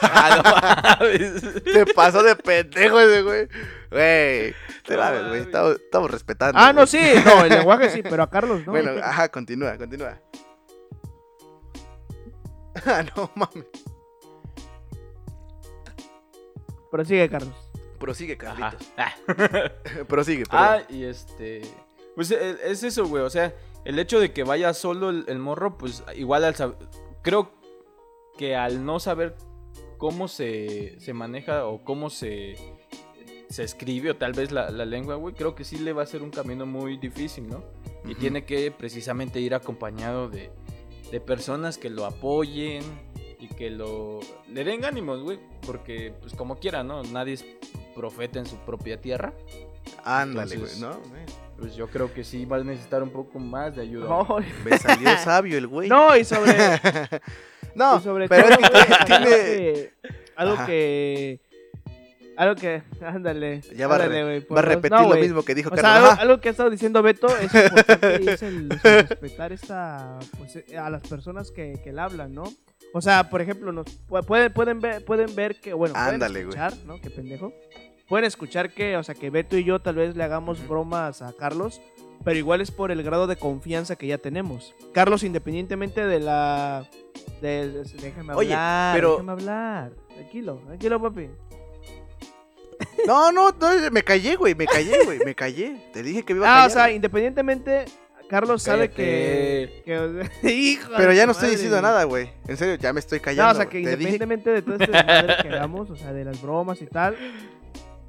[0.01, 1.63] Ah, no mames.
[1.63, 3.47] Te pasó de pendejo ese, güey.
[3.89, 4.53] Güey.
[4.85, 5.41] Te la ves, güey.
[5.41, 6.59] Estamos, estamos respetando.
[6.59, 6.87] Ah, no, güey.
[6.87, 8.71] sí, no, el lenguaje sí, pero a Carlos no.
[8.71, 10.19] Bueno, ajá, continúa, continúa.
[12.85, 13.65] Ah, no mames.
[16.89, 17.55] Prosigue, Carlos.
[17.99, 18.37] Prosigue.
[18.37, 18.91] Carlitos.
[18.97, 19.13] Ah.
[20.07, 20.65] Prosigue, perdón.
[20.67, 21.61] Ah, y este.
[22.15, 23.23] Pues e- es eso, güey.
[23.23, 23.53] O sea,
[23.85, 26.77] el hecho de que vaya solo el, el morro, pues igual al saber.
[27.21, 27.51] Creo
[28.37, 29.35] que al no saber
[30.01, 32.55] cómo se, se maneja o cómo se,
[33.51, 36.07] se escribe o tal vez la, la lengua, güey, creo que sí le va a
[36.07, 37.63] ser un camino muy difícil, ¿no?
[38.03, 40.49] Y tiene que precisamente ir acompañado de,
[41.11, 42.81] de personas que lo apoyen
[43.39, 45.37] y que lo le den ánimos, güey,
[45.67, 47.03] porque pues como quiera, ¿no?
[47.03, 47.45] Nadie es
[47.93, 49.35] profeta en su propia tierra.
[50.03, 50.97] Ándale, güey, ¿no?
[50.97, 51.21] Güey.
[51.59, 54.09] pues yo creo que sí va a necesitar un poco más de ayuda.
[54.09, 55.87] No, Me salió sabio el güey.
[55.87, 56.53] no, y sobre,
[57.75, 59.93] no, y sobre pero todo, es que tiene- algo que,
[60.35, 60.65] algo Ajá.
[60.65, 61.39] que,
[62.37, 65.75] algo que, ándale, Ya va, a re- va repetir No, lo mismo que dijo O
[65.75, 66.17] sea, Carlos.
[66.19, 70.77] algo, que ha estado diciendo Beto es importante es el, el respetar esta, pues, eh,
[70.77, 72.43] a las personas que, que le hablan, ¿no?
[72.93, 76.47] O sea, por ejemplo, nos pu- pueden, pueden ver, pueden ver que, bueno, Ándale, pueden
[76.47, 76.59] güey.
[76.67, 76.99] escuchar, ¿no?
[77.01, 77.53] Qué pendejo.
[78.09, 81.31] Pueden escuchar que, o sea, que Beto y yo tal vez le hagamos bromas a
[81.33, 81.79] Carlos,
[82.23, 84.73] pero igual es por el grado de confianza que ya tenemos.
[84.93, 86.87] Carlos, independientemente de la,
[87.41, 91.29] de, de- déjame Oye, hablar, pero- déjame hablar, tranquilo, tranquilo, papi.
[93.05, 95.89] No, no, no, me callé, güey, me callé, güey, me callé.
[95.93, 96.67] Te dije que me iba a Ah, callar.
[96.67, 96.95] o sea, güey.
[96.95, 97.85] independientemente,
[98.27, 101.83] Carlos sabe que, que hijo pero ya no estoy madre, diciendo güey.
[101.91, 102.29] nada, güey.
[102.47, 103.51] En serio, ya me estoy No, callando.
[103.51, 106.41] o sea, que dije, independientemente de todo este desmadre que hagamos, o sea, de las
[106.41, 107.15] bromas y tal,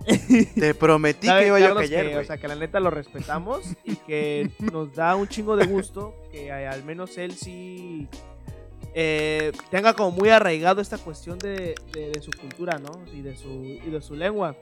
[0.55, 3.63] te prometí que iba yo a callar, que, o sea, que la neta lo respetamos
[3.85, 8.09] y que nos da un chingo de gusto que al menos él sí
[8.95, 12.91] eh, tenga como muy arraigado esta cuestión de, de- de su cultura, ¿no?
[13.15, 14.55] Y de su, y de su lengua.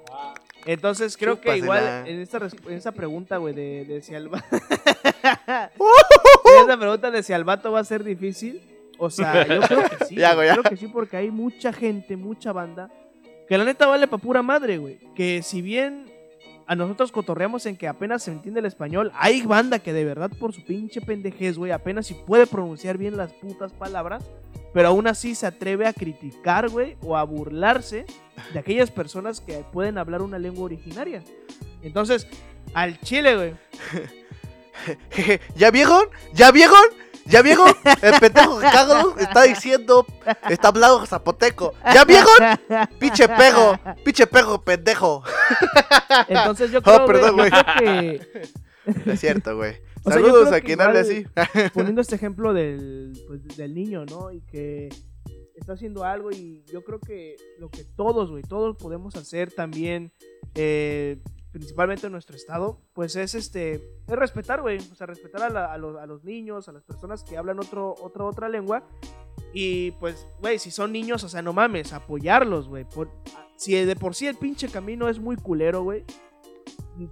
[0.66, 4.44] Entonces creo que igual en esta, en esta pregunta, güey, de, de si al va-
[6.44, 8.60] en esta pregunta de si al vato va a ser difícil,
[8.98, 10.14] o sea, yo creo que sí.
[10.16, 10.34] Ya.
[10.36, 12.90] Creo que sí porque hay mucha gente, mucha banda
[13.50, 15.00] que la neta vale pa' pura madre, güey.
[15.16, 16.04] Que si bien
[16.68, 20.30] a nosotros cotorreamos en que apenas se entiende el español, hay banda que de verdad
[20.38, 24.22] por su pinche pendejez, güey, apenas si puede pronunciar bien las putas palabras,
[24.72, 28.06] pero aún así se atreve a criticar, güey, o a burlarse
[28.52, 31.24] de aquellas personas que pueden hablar una lengua originaria.
[31.82, 32.28] Entonces,
[32.72, 33.54] al chile, güey.
[35.56, 36.04] ¿Ya vieron?
[36.34, 36.99] ¿Ya vieron?
[37.26, 37.68] ¿Ya vieron?
[38.02, 40.06] El pendejo cago está diciendo,
[40.48, 41.74] está hablando zapoteco.
[41.94, 42.28] ¿Ya vieron?
[42.98, 45.22] Pinche pego, pinche pego, pendejo.
[46.28, 48.18] Entonces yo Oh, creo, perdón, güey, yo güey.
[48.18, 49.76] creo que es cierto, güey.
[50.02, 51.26] O Saludos a quien hable así.
[51.74, 54.32] poniendo este ejemplo del, pues, del niño, ¿no?
[54.32, 54.88] Y que
[55.54, 60.10] está haciendo algo y yo creo que lo que todos, güey, todos podemos hacer también,
[60.54, 61.18] eh,
[61.52, 65.72] principalmente en nuestro estado, pues es este, es respetar, güey, o sea, respetar a, la-
[65.72, 68.84] a los, a los niños, a las personas que hablan otro, otra otra lengua
[69.52, 72.86] y pues, güey, si son niños, o sea, no mames, apoyarlos, güey.
[73.56, 76.04] Si de por sí el pinche camino es muy culero, güey,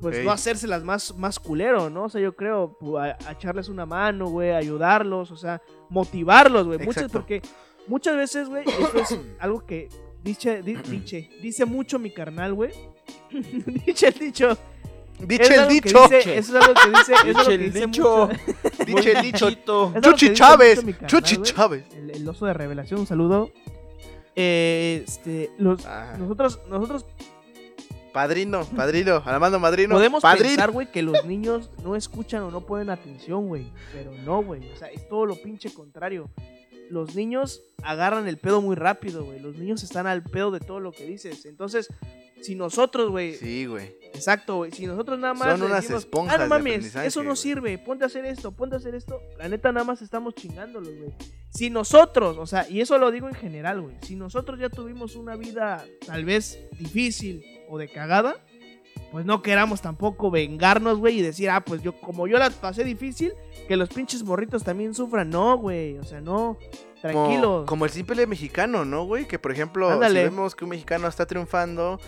[0.00, 0.24] pues Ey.
[0.24, 2.04] no hacérselas más, más culero, ¿no?
[2.04, 6.66] O sea, yo creo pu- a, a echarles una mano, güey, ayudarlos, o sea, motivarlos,
[6.66, 6.78] güey.
[6.78, 7.42] Muchas, porque
[7.86, 9.88] muchas veces, güey, esto es algo que
[10.22, 12.70] dice, di- dice, dice mucho mi carnal, güey.
[13.86, 14.56] dice el dicho.
[15.20, 16.02] Diche Es el dicho.
[16.08, 17.14] dice- eso es algo que dice.
[17.28, 18.28] eso es el dicho.
[18.86, 19.50] Diche el dicho.
[20.00, 20.80] Chuchi Chávez.
[21.06, 21.42] Chuchi.
[21.42, 21.84] Chávez.
[21.92, 23.50] El, el oso de revelación, un saludo.
[24.36, 27.04] Eh, este, los, Ah, nosotros, nosotros
[28.12, 29.94] Padrino, padrino, Armando Madrino.
[29.94, 30.48] podemos padrino.
[30.48, 33.66] pensar, güey, que los niños no escuchan o no ponen atención, güey.
[33.92, 34.72] Pero no, güey.
[34.72, 36.28] O sea, es todo lo pinche contrario.
[36.90, 39.40] Los niños agarran el pedo muy rápido, güey.
[39.40, 41.44] Los niños están al pedo de todo lo que dices.
[41.46, 41.88] Entonces,
[42.40, 43.96] si nosotros, güey, Sí, güey.
[44.14, 44.70] Exacto, güey.
[44.72, 47.36] Si nosotros nada más Son unas decimos, esponjas ah, no mames, eso no güey".
[47.36, 50.94] sirve, ponte a hacer esto, ponte a hacer esto, la neta nada más estamos chingándolos,
[50.96, 51.12] güey.
[51.50, 55.16] Si nosotros, o sea, y eso lo digo en general, güey, si nosotros ya tuvimos
[55.16, 58.36] una vida tal vez difícil o de cagada,
[59.12, 62.84] pues no queramos tampoco vengarnos, güey, y decir, ah, pues yo, como yo la pasé
[62.84, 63.32] difícil,
[63.68, 65.30] que los pinches morritos también sufran.
[65.30, 66.58] No, güey, o sea, no,
[67.02, 67.64] tranquilo.
[67.68, 69.28] como el simple mexicano, ¿no, güey?
[69.28, 70.22] Que por ejemplo, Ándale.
[70.22, 72.00] si vemos que un mexicano está triunfando,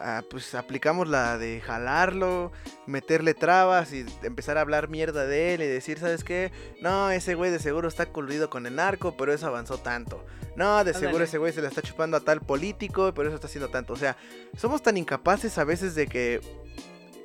[0.00, 2.50] ah, pues aplicamos la de jalarlo,
[2.86, 6.50] meterle trabas y empezar a hablar mierda de él y decir, ¿sabes qué?
[6.82, 10.24] No, ese güey de seguro está coludido con el narco, pero eso avanzó tanto.
[10.56, 13.46] No, de seguro ese güey se la está chupando a tal político, pero eso está
[13.46, 13.92] haciendo tanto.
[13.92, 14.16] O sea,
[14.56, 16.40] somos tan incapaces a veces de que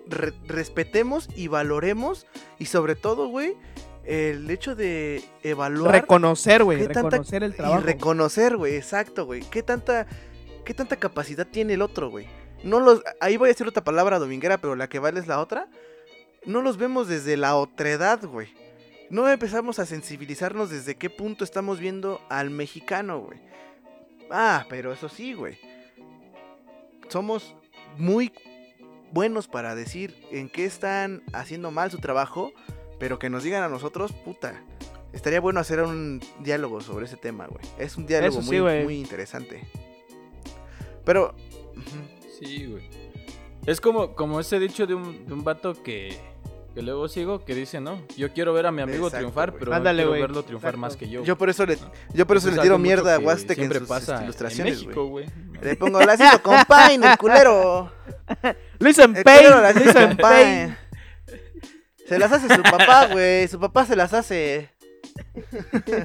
[0.09, 2.25] re- respetemos y valoremos
[2.57, 3.55] y sobre todo, güey,
[4.05, 7.81] el hecho de evaluar reconocer, güey, ¿Qué tanta- reconocer el trabajo.
[7.81, 9.41] y reconocer, güey, exacto, güey.
[9.41, 10.07] ¿Qué tanta,
[10.65, 12.27] ¿Qué tanta capacidad tiene el otro, güey?
[12.63, 15.39] No los, ahí voy a decir otra palabra dominguera, pero la que vale es la
[15.39, 15.67] otra.
[16.45, 18.49] No los vemos desde la otredad, güey.
[19.09, 23.39] No empezamos a sensibilizarnos desde qué punto estamos viendo al mexicano, güey.
[24.29, 25.57] Ah, pero eso sí, güey.
[27.09, 27.55] Somos
[27.97, 28.31] muy
[29.11, 32.51] buenos para decir en qué están haciendo mal su trabajo,
[32.99, 34.63] pero que nos digan a nosotros, puta.
[35.13, 37.65] Estaría bueno hacer un diálogo sobre ese tema, güey.
[37.79, 39.67] Es un diálogo Eso sí, muy, interesante.
[41.03, 41.33] Pero...
[42.39, 42.89] Sí, güey.
[43.65, 46.17] Es como, como ese dicho de un, de un vato que,
[46.79, 49.73] que luego sigo que dice, no, yo quiero ver a mi amigo Exacto, triunfar, pero
[49.73, 50.79] Ándale, quiero verlo triunfar Exacto.
[50.79, 51.25] más que yo.
[51.25, 51.91] Yo por eso le, ¿no?
[52.13, 54.79] yo por eso le tiro mierda a que Huastec en siempre sus pasa en ilustraciones,
[54.79, 55.25] México, güey.
[55.61, 57.91] Le pongo lacito compain, el culero.
[58.79, 60.17] Lo hizo en El culero lo hizo lacito en Paint.
[60.17, 60.77] compain.
[62.07, 63.47] Se las hace su papá, güey.
[63.49, 64.69] Su papá se las hace.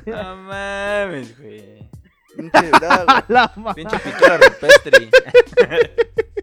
[0.07, 1.89] No mames, güey.
[2.37, 2.71] Pinche,
[3.29, 3.99] no, Pinche
[4.39, 5.11] rupestre.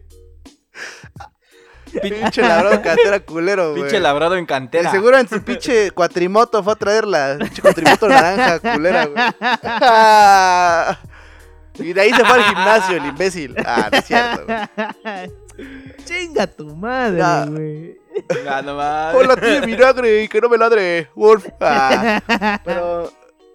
[2.00, 3.82] Pinche labrado cantera culero, güey.
[3.82, 4.90] Pinche labrado en De cantera.
[4.90, 7.36] seguro en su pinche cuatrimoto fue a traerla.
[7.38, 9.24] Pinche cuatrimoto naranja, culera, güey.
[11.88, 13.54] y de ahí se fue al gimnasio, el imbécil.
[13.64, 15.32] Ah, no es cierto, güey.
[16.04, 17.44] Chinga tu madre, Ya.
[17.46, 17.98] güey.
[18.48, 19.14] Ah, no mames.
[19.16, 21.46] Hola, tiene vinagre y que no me ladre, Wolf.
[21.60, 22.20] Ah,
[22.64, 23.10] pero.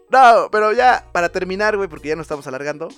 [0.10, 2.90] No, pero ya, para terminar, güey, porque ya nos estamos alargando.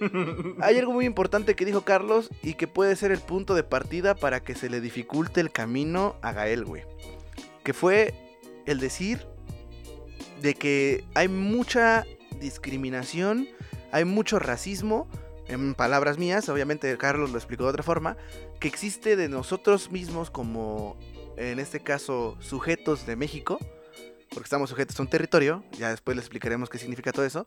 [0.60, 4.14] Hay algo muy importante que dijo Carlos y que puede ser el punto de partida
[4.14, 6.82] para que se le dificulte el camino a Gael, güey.
[7.62, 8.14] Que fue
[8.66, 9.26] el decir
[10.42, 12.04] de que hay mucha
[12.40, 13.48] discriminación,
[13.92, 15.08] hay mucho racismo,
[15.48, 18.16] en palabras mías, obviamente Carlos lo explicó de otra forma,
[18.60, 20.96] que existe de nosotros mismos como,
[21.36, 23.58] en este caso, sujetos de México,
[24.36, 27.46] porque estamos sujetos a un territorio, ya después les explicaremos qué significa todo eso.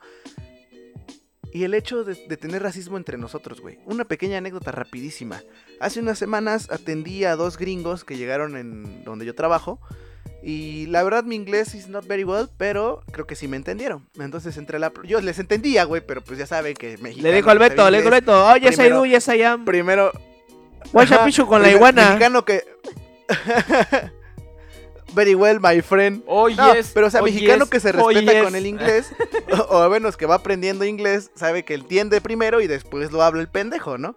[1.54, 3.78] Y el hecho de, de tener racismo entre nosotros, güey.
[3.86, 5.44] Una pequeña anécdota rapidísima.
[5.80, 9.80] Hace unas semanas atendí a dos gringos que llegaron en donde yo trabajo.
[10.42, 14.08] Y la verdad mi inglés is not very well, pero creo que sí me entendieron.
[14.20, 14.92] Entonces entre la...
[15.04, 17.22] Yo les entendía, güey, pero pues ya saben que México...
[17.22, 19.44] Le dijo al Beto, le dijo al Beto, oh, yes I Primero- do, yes I
[19.44, 19.64] am.
[19.64, 20.12] Primero...
[20.92, 22.08] Watch a Ajá, pichu con la iguana.
[22.08, 22.64] Mexicano que...
[25.14, 26.24] very well, my friend.
[26.28, 26.92] Oh, No, yes.
[26.94, 28.44] pero o sea, oh, mexicano yes, que se oh, respeta yes.
[28.44, 29.12] con el inglés,
[29.70, 33.42] o, o menos que va aprendiendo inglés, sabe que entiende primero y después lo habla
[33.42, 34.16] el pendejo, ¿no?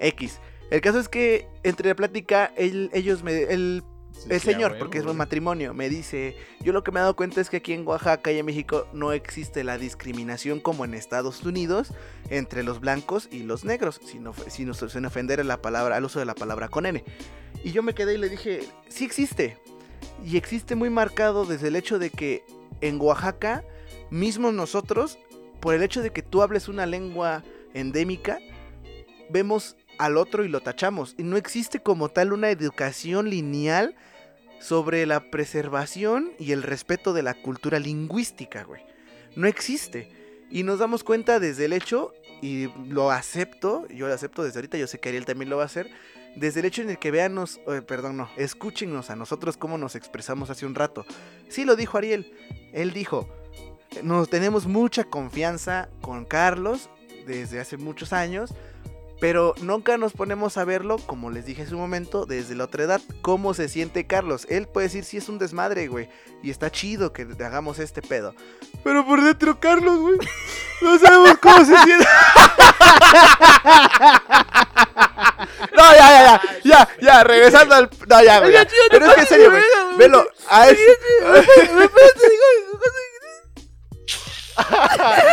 [0.00, 0.38] X.
[0.70, 5.04] El caso es que entre la plática, él- ellos me, el, Sí, señor, porque es
[5.04, 7.86] un matrimonio, me dice, yo lo que me he dado cuenta es que aquí en
[7.86, 11.92] Oaxaca y en México no existe la discriminación como en Estados Unidos
[12.28, 16.18] entre los blancos y los negros, sin, sin, sin ofender a la palabra, al uso
[16.18, 17.04] de la palabra con N.
[17.62, 19.56] Y yo me quedé y le dije, sí existe.
[20.24, 22.44] Y existe muy marcado desde el hecho de que
[22.80, 23.64] en Oaxaca,
[24.10, 25.18] mismo nosotros,
[25.60, 27.42] por el hecho de que tú hables una lengua
[27.74, 28.38] endémica,
[29.30, 31.14] vemos al otro y lo tachamos.
[31.18, 33.94] Y no existe como tal una educación lineal
[34.60, 38.82] sobre la preservación y el respeto de la cultura lingüística, güey.
[39.36, 40.10] No existe.
[40.50, 44.78] Y nos damos cuenta desde el hecho, y lo acepto, yo lo acepto desde ahorita,
[44.78, 45.90] yo sé que Ariel también lo va a hacer,
[46.36, 49.94] desde el hecho en el que veanos, eh, perdón, no, escúchenos a nosotros cómo nos
[49.94, 51.04] expresamos hace un rato.
[51.48, 52.32] Sí lo dijo Ariel,
[52.72, 53.28] él dijo,
[54.02, 56.90] nos tenemos mucha confianza con Carlos
[57.26, 58.54] desde hace muchos años,
[59.20, 62.84] pero nunca nos ponemos a verlo, como les dije hace un momento, desde la otra
[62.84, 64.46] edad, cómo se siente Carlos.
[64.48, 66.08] Él puede decir si es un desmadre, güey,
[66.42, 68.34] y está chido que hagamos este pedo.
[68.84, 70.18] Pero por dentro, Carlos, güey,
[70.82, 72.06] no sabemos cómo se siente.
[75.76, 77.90] No, ya, ya, ya, ya, ya, regresando al...
[78.08, 78.54] No, ya, güey.
[78.90, 79.62] Pero es que en serio, güey,
[79.96, 80.80] velo, a eso...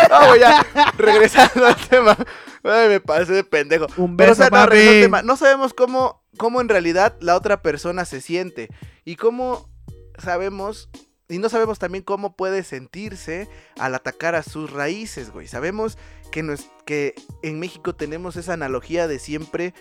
[0.09, 0.65] No, güey, ya,
[0.97, 2.17] regresando al tema.
[2.65, 3.87] Ay, me pasé de pendejo.
[3.97, 5.21] Un Pero, o beso, sea, no, tema.
[5.21, 8.69] No sabemos cómo, cómo en realidad la otra persona se siente.
[9.03, 9.69] Y cómo
[10.17, 10.89] sabemos.
[11.27, 13.49] Y no sabemos también cómo puede sentirse
[13.79, 15.47] al atacar a sus raíces, güey.
[15.47, 15.97] Sabemos
[16.31, 19.73] que, nos, que en México tenemos esa analogía de siempre.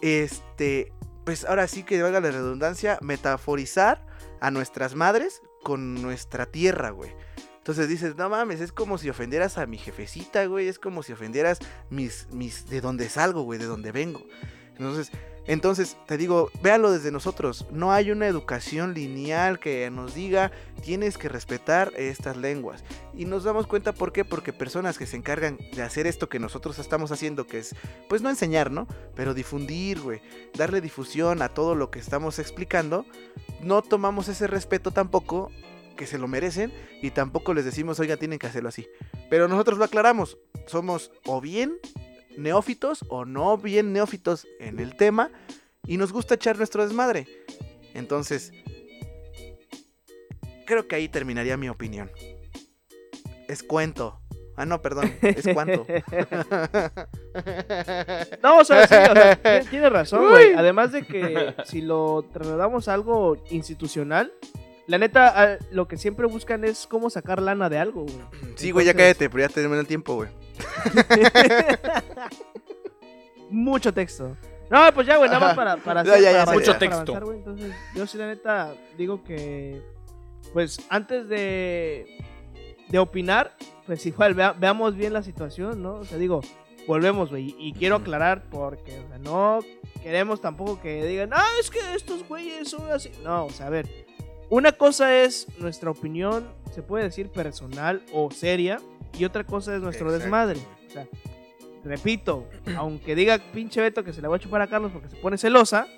[0.00, 0.92] Este.
[1.24, 2.98] Pues ahora sí que valga la redundancia.
[3.00, 4.06] Metaforizar
[4.40, 7.10] a nuestras madres con nuestra tierra, güey.
[7.64, 10.68] Entonces dices, no mames, es como si ofendieras a mi jefecita, güey.
[10.68, 14.22] Es como si ofendieras mis, mis, de dónde salgo, güey, de dónde vengo.
[14.76, 15.10] Entonces,
[15.46, 17.66] entonces, te digo, véanlo desde nosotros.
[17.70, 22.84] No hay una educación lineal que nos diga, tienes que respetar estas lenguas.
[23.14, 26.38] Y nos damos cuenta por qué, porque personas que se encargan de hacer esto que
[26.38, 27.74] nosotros estamos haciendo, que es,
[28.10, 28.86] pues no enseñar, ¿no?
[29.14, 30.20] Pero difundir, güey.
[30.52, 33.06] Darle difusión a todo lo que estamos explicando.
[33.62, 35.50] No tomamos ese respeto tampoco
[35.96, 38.86] que se lo merecen y tampoco les decimos, oiga, tienen que hacerlo así.
[39.30, 41.78] Pero nosotros lo aclaramos, somos o bien
[42.36, 45.30] neófitos o no bien neófitos en el tema
[45.86, 47.26] y nos gusta echar nuestro desmadre.
[47.94, 48.52] Entonces,
[50.66, 52.10] creo que ahí terminaría mi opinión.
[53.48, 54.20] Es cuento.
[54.56, 55.86] Ah, no, perdón, es cuanto.
[58.42, 60.54] No, o sea, sí, o sea, razón, güey.
[60.54, 64.32] Además de que si lo trasladamos a algo institucional,
[64.86, 68.16] la neta, ah, lo que siempre buscan es cómo sacar lana de algo, güey.
[68.56, 70.28] Sí, güey, ya cállate, pero ya terminó el tiempo, güey.
[73.50, 74.36] Mucho texto.
[74.70, 76.78] No, pues ya, güey, nada más para, para, Ya, hacer- ya, ya para Mucho avanzar,
[76.78, 76.96] texto.
[77.12, 77.38] avanzar, güey.
[77.38, 79.82] Entonces, yo sí, la neta, digo que,
[80.52, 82.18] pues, antes de,
[82.88, 83.54] de opinar,
[83.86, 85.96] pues igual, vea- veamos bien la situación, ¿no?
[85.96, 86.40] O sea, digo,
[86.88, 89.60] volvemos, güey, y quiero aclarar porque, o sea, no
[90.02, 93.12] queremos tampoco que digan, ah, es que estos güeyes son así.
[93.22, 94.03] No, o sea, a ver,
[94.54, 98.80] Una cosa es nuestra opinión, se puede decir personal o seria,
[99.18, 100.22] y otra cosa es nuestro Exacto.
[100.22, 100.60] desmadre.
[100.86, 101.06] O sea,
[101.82, 102.46] repito,
[102.76, 105.38] aunque diga pinche Beto que se le va a chupar a Carlos porque se pone
[105.38, 105.88] celosa,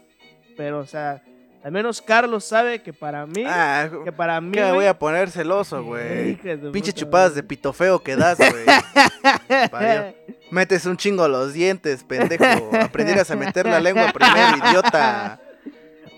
[0.56, 1.22] pero, o sea,
[1.62, 4.98] al menos Carlos sabe que para mí, Ah, que para mí, ¿qué me voy a
[4.98, 6.36] poner celoso, güey?
[6.72, 8.64] Pinche chupadas de pito feo que das, güey.
[10.50, 12.70] Metes un chingo los dientes, pendejo.
[12.80, 15.42] Aprendieras a meter la lengua primero, idiota.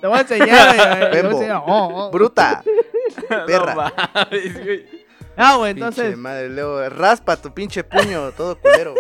[0.00, 1.30] Te voy a enseñar, güey, te voy a Bembo.
[1.32, 1.62] enseñar.
[1.66, 2.10] Oh, oh.
[2.10, 2.62] Bruta.
[3.46, 3.74] Perra.
[3.74, 3.82] No
[4.14, 4.86] mames, güey.
[5.36, 8.94] Ah, güey, Pinche entonces, madre, luego raspa tu pinche puño, todo culero.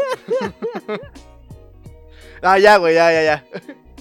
[2.42, 3.44] ah, ya, güey, ya, ya, ya.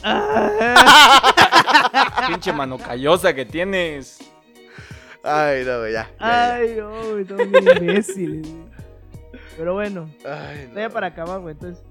[2.28, 4.20] Pinche mano callosa que tienes.
[5.24, 6.10] Ay, no, güey, ya.
[6.20, 7.26] ya, Ay, no, güey,
[7.82, 8.48] imbéciles.
[8.48, 8.68] güey.
[9.58, 10.08] Pero bueno.
[10.24, 11.84] Ay, no, ya para acabar, güey, entonces.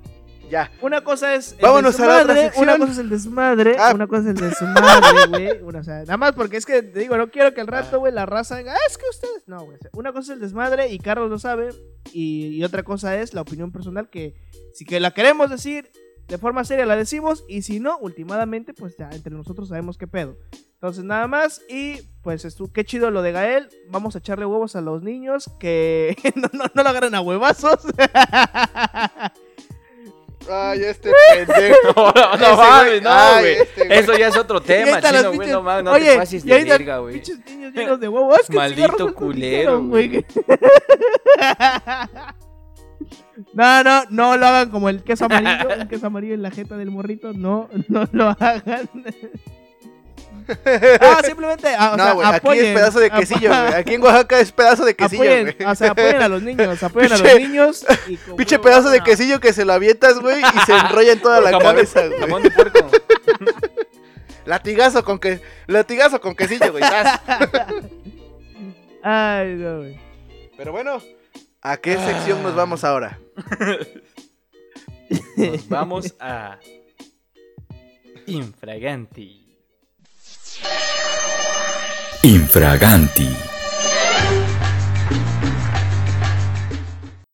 [0.50, 0.70] Ya.
[0.80, 2.62] Una cosa es el Vámonos a la otra desmadre, sección.
[2.64, 3.92] Una cosa es el desmadre, Ah.
[3.94, 5.62] una cosa es el desmadre, güey.
[5.62, 7.98] Una, o sea, nada más porque es que te digo, no quiero que al rato,
[7.98, 9.42] güey, la raza diga, ah, es que ustedes.
[9.46, 9.78] No, güey.
[9.92, 11.70] Una cosa es el desmadre y Carlos lo sabe.
[12.12, 14.34] Y, y otra cosa es la opinión personal que
[14.72, 15.90] si que la queremos decir
[16.28, 17.44] de forma seria la decimos.
[17.48, 20.36] Y si no, últimamente, pues ya entre nosotros sabemos qué pedo.
[20.74, 21.62] Entonces, nada más.
[21.68, 23.68] Y pues estu qué chido lo de Gael.
[23.90, 27.80] Vamos a echarle huevos a los niños que no, no, no lo agarren a huevazos.
[30.50, 31.76] Ay, este pendejo.
[31.96, 33.54] No, no, no mames, no, güey.
[33.54, 33.98] este güey.
[33.98, 35.38] Eso ya es otro tema, chino, güey.
[35.38, 37.14] pinches- No mames, no Oye, te pases de verga, güey.
[37.14, 38.40] Pinches niños llenos de huevos.
[38.40, 40.24] Es que el Maldito culero, güey.
[43.52, 46.76] No, no, no lo hagan como el queso amarillo, un queso amarillo en la jeta
[46.78, 48.88] del morrito, no, no lo hagan.
[51.00, 53.74] Ah, simplemente, ah, o no, sea, güey, aquí apoyen, es pedazo de quesillo, güey.
[53.74, 55.56] Aquí en Oaxaca es pedazo de quesillo, güey.
[55.66, 57.86] o sea, apoyen a los niños, apoyen a los niños.
[58.06, 61.20] y con huevo pedazo de quesillo que se lo avientas, güey, y se enrolla en
[61.20, 62.20] toda la cabeza, güey.
[62.20, 62.78] Jamón de puerco.
[64.44, 66.84] Latigazo con que latigazo con quesillo, güey.
[69.02, 69.98] Ay, no, güey.
[70.56, 71.02] Pero bueno,
[71.60, 73.18] ¿a qué sección nos vamos ahora?
[75.36, 76.58] Nos vamos a.
[78.26, 79.45] Infraganti.
[82.22, 83.36] Infraganti.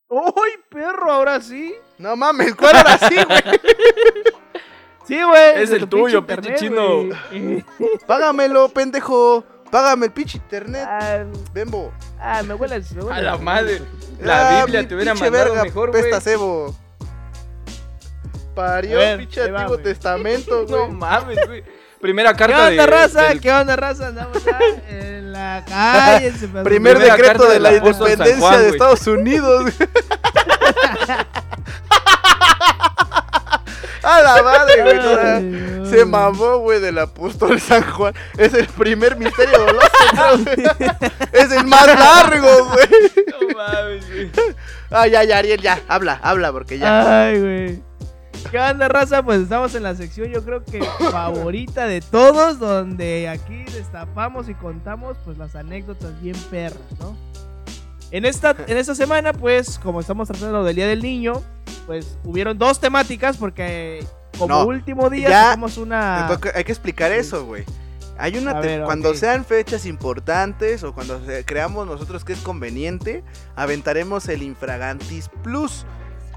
[0.09, 1.11] ¡Uy, perro!
[1.13, 1.75] Ahora sí.
[1.99, 3.43] No mames, ¿cuál era así, güey?
[5.05, 5.61] Sí, güey.
[5.63, 7.65] Es el tu tuyo, pinche güey.
[8.07, 9.43] Págamelo, pendejo.
[9.71, 11.93] Págame el pinche internet, Ah, Bembo.
[12.21, 13.83] ah, me huele, me huele A la madre.
[14.21, 16.03] La Ah, Biblia te hubiera mandado verga, mejor, güey.
[16.03, 16.75] pesta cebo.
[18.55, 19.83] Parió pinche Antiguo güey.
[19.83, 20.91] Testamento, No güey.
[20.93, 21.65] mames, güey.
[22.03, 22.87] Primera ¿Qué carta onda, de.
[22.87, 23.23] raza?
[23.29, 24.09] del- ¿Qué onda, raza?
[24.09, 26.33] Andamos ya en la calle.
[26.33, 26.65] se pasó.
[26.65, 28.69] Primer Primera decreto de del la independencia Juan, de.
[28.71, 29.73] Estados Unidos.
[34.05, 34.99] A la madre, güey.
[34.99, 35.87] Ay, no.
[35.87, 38.13] Se mamó, güey, del apóstol San Juan.
[38.37, 39.89] Es el primer misterio doloso,
[40.45, 40.67] güey.
[41.33, 42.89] Es el más largo, güey.
[43.31, 44.31] No mames, güey.
[44.91, 45.79] Ah, ya, ya, Ariel, ya.
[45.87, 47.27] Habla, habla, porque ya.
[47.27, 47.83] Ay, güey.
[48.51, 49.23] ¿Qué onda, raza?
[49.23, 54.55] Pues estamos en la sección, yo creo que favorita de todos, donde aquí destapamos y
[54.55, 57.17] contamos pues las anécdotas bien perras, ¿no?
[58.11, 61.43] En esta, en esta semana, pues, como estamos tratando del Día del Niño,
[61.87, 64.05] pues hubieron dos temáticas, porque
[64.39, 66.29] como No, último día sacamos una.
[66.55, 67.65] Hay que explicar eso, güey.
[68.19, 73.25] Hay una ver, cuando sean fechas importantes o cuando creamos nosotros que es conveniente,
[73.57, 75.87] aventaremos el Infragantis Plus,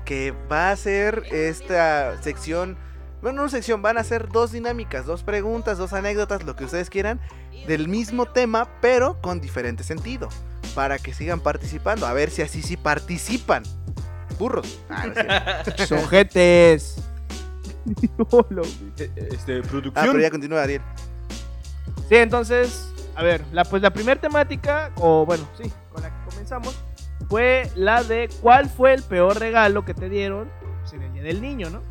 [0.06, 2.78] que va a ser esta sección,
[3.22, 6.90] bueno, no sección, van a ser dos dinámicas, dos preguntas, dos anécdotas, lo que ustedes
[6.90, 7.20] quieran,
[7.68, 10.30] del mismo tema, pero con diferente sentido,
[10.76, 13.64] para que sigan participando, a ver si así sí participan.
[14.38, 14.80] Burros.
[14.90, 15.08] Ah,
[15.78, 15.86] no.
[15.86, 16.98] Sojetes.
[18.98, 19.94] Eh, eh, Este, Ah, producción.
[20.08, 20.82] pero ya continúa, Ariel.
[22.10, 26.30] Sí, entonces, a ver, la, pues la primera temática, o bueno, sí, con la que
[26.30, 26.76] comenzamos,
[27.30, 30.50] fue la de cuál fue el peor regalo que te dieron
[30.82, 31.82] pues, en el Día del Niño, ¿no?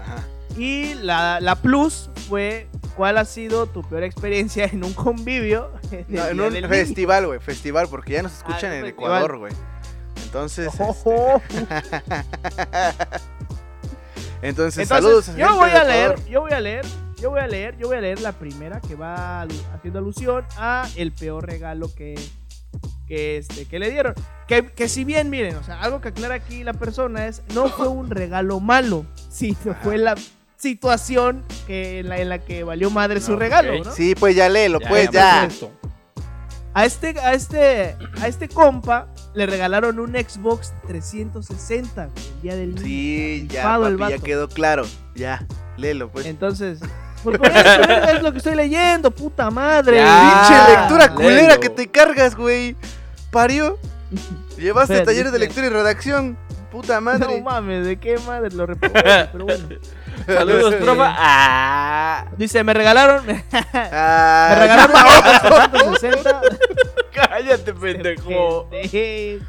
[0.00, 0.24] Ajá.
[0.56, 6.06] Y la, la plus fue cuál ha sido tu peor experiencia en un convivio en
[6.08, 9.52] No, en un festival, güey, festival, porque ya nos escuchan Ah, en un Ecuador, güey.
[10.24, 11.40] Entonces, Ojo.
[11.48, 11.66] este,
[14.42, 15.34] entonces, Entonces, saludos.
[15.36, 16.28] yo voy a leer, Ecuador.
[16.28, 16.84] yo voy a leer,
[17.20, 19.42] yo voy a leer, yo voy a leer la primera que va
[19.74, 22.14] haciendo alusión a el peor regalo que,
[23.06, 24.14] que, este, que le dieron.
[24.46, 27.68] Que, que si bien, miren, o sea, algo que aclara aquí la persona es, no
[27.68, 30.14] fue un regalo malo, sino fue la
[30.56, 33.84] situación que, en, la, en la que valió madre su No, regalo.
[33.92, 35.48] Sí, pues ya léelo, Ya, pues ya.
[36.74, 42.56] A este, a este, a este compa le regalaron un Xbox 360 güey, el día
[42.56, 42.86] del niño.
[42.86, 44.84] Sí, ya, el ya quedó claro.
[45.14, 45.46] Ya,
[45.76, 46.26] léelo, pues.
[46.26, 46.80] Entonces,
[47.24, 50.02] Porque es, es lo que estoy leyendo, puta madre.
[50.02, 52.76] Pinche lectura culera que te cargas, güey.
[53.30, 53.78] Parió.
[54.56, 56.36] Llevaste talleres de lectura y redacción.
[56.70, 57.40] Puta No madre.
[57.40, 59.28] mames, ¿de qué madre lo reprobé?
[59.32, 59.68] Pero bueno.
[60.26, 61.14] Saludos, profa.
[61.16, 62.26] Ah.
[62.36, 63.24] Dice, me regalaron.
[63.26, 65.40] me Ah, regalaron ya,
[65.88, 66.40] un 360.
[67.14, 68.68] Cállate, pendejo.
[68.70, 69.44] Pendejo.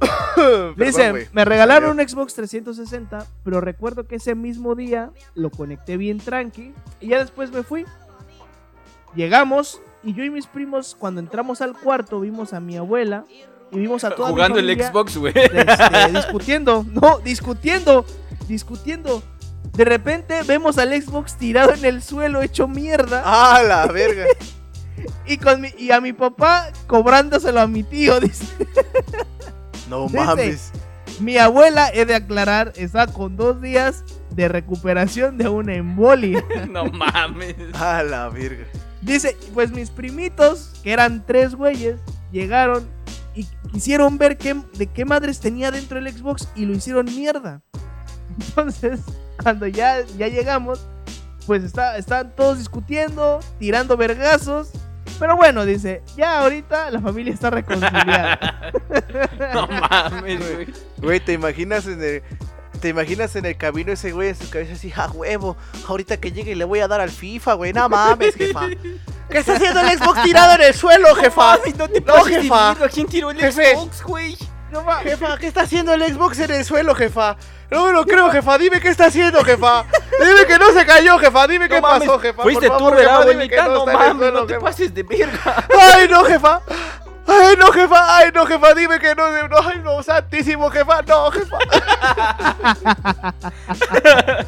[0.76, 6.18] Dice, me regalaron un Xbox 360, pero recuerdo que ese mismo día lo conecté bien
[6.18, 7.84] tranqui y ya después me fui.
[9.14, 13.24] Llegamos y yo y mis primos cuando entramos al cuarto vimos a mi abuela
[13.70, 15.32] y vimos a toda mi Jugando el Xbox, güey.
[15.36, 15.64] este,
[16.12, 18.04] discutiendo, no, discutiendo,
[18.48, 19.22] discutiendo.
[19.72, 24.26] De repente vemos al Xbox tirado en el suelo hecho mierda Ah, la verga.
[25.26, 28.46] y, con mi- y a mi papá cobrándoselo a mi tío, dice.
[29.88, 30.72] No Dice, mames.
[31.20, 36.44] Mi abuela, he de aclarar, está con dos días de recuperación de una embolia.
[36.70, 37.54] No mames.
[37.74, 38.64] Ah, la verga.
[39.00, 42.00] Dice, pues mis primitos, que eran tres güeyes,
[42.32, 42.88] llegaron
[43.34, 47.60] y quisieron ver qué, de qué madres tenía dentro el Xbox y lo hicieron mierda.
[48.40, 49.00] Entonces,
[49.42, 50.80] cuando ya, ya llegamos,
[51.46, 54.70] pues está, están todos discutiendo, tirando vergazos.
[55.18, 58.60] Pero bueno, dice, ya ahorita la familia está reconciliada.
[59.54, 60.68] No mames, güey.
[60.98, 62.22] Güey, ¿te imaginas en el...
[62.80, 65.56] ¿Te imaginas en el camino ese güey en su cabeza así, a huevo?
[65.88, 67.72] Ahorita que llegue le voy a dar al FIFA, güey.
[67.72, 68.68] No mames, jefa.
[69.30, 71.58] ¿Qué está haciendo el Xbox tirado en el suelo, jefa?
[71.78, 72.72] no de jefa.
[72.74, 73.74] miedo, ¿A quién tiró el Jefe.
[73.74, 74.36] Xbox, güey?
[75.02, 77.36] Jefa, ¿qué está haciendo el Xbox en el suelo, jefa?
[77.70, 78.58] No me lo creo, jefa.
[78.58, 79.84] Dime qué está haciendo, jefa.
[80.20, 81.46] Dime que no se cayó, jefa.
[81.46, 82.42] Dime qué No mames, pasó, jefa.
[82.42, 83.56] Fuiste Por tú, favor, ¿verdad, jefa, dime que?
[83.56, 84.64] No mames, suelo, no te jefa.
[84.66, 85.66] pases de verga.
[85.94, 86.60] Ay, no, jefa.
[87.26, 88.16] Ay, no, jefa.
[88.18, 88.74] Ay, no, jefa.
[88.74, 89.48] Dime que no.
[89.48, 91.02] no ay, no, santísimo, jefa.
[91.02, 91.58] No, jefa.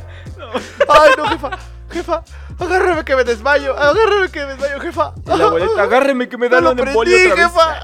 [0.89, 1.51] Ay, no, jefa.
[1.93, 2.23] Jefa,
[2.59, 3.77] agárrame que me desmayo.
[3.79, 5.13] Agárrame que me desmayo, jefa.
[5.25, 7.45] La agárreme que me da No la embolia otra vez.
[7.45, 7.81] jefa.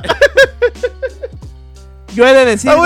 [2.14, 2.84] Yo he de decir, como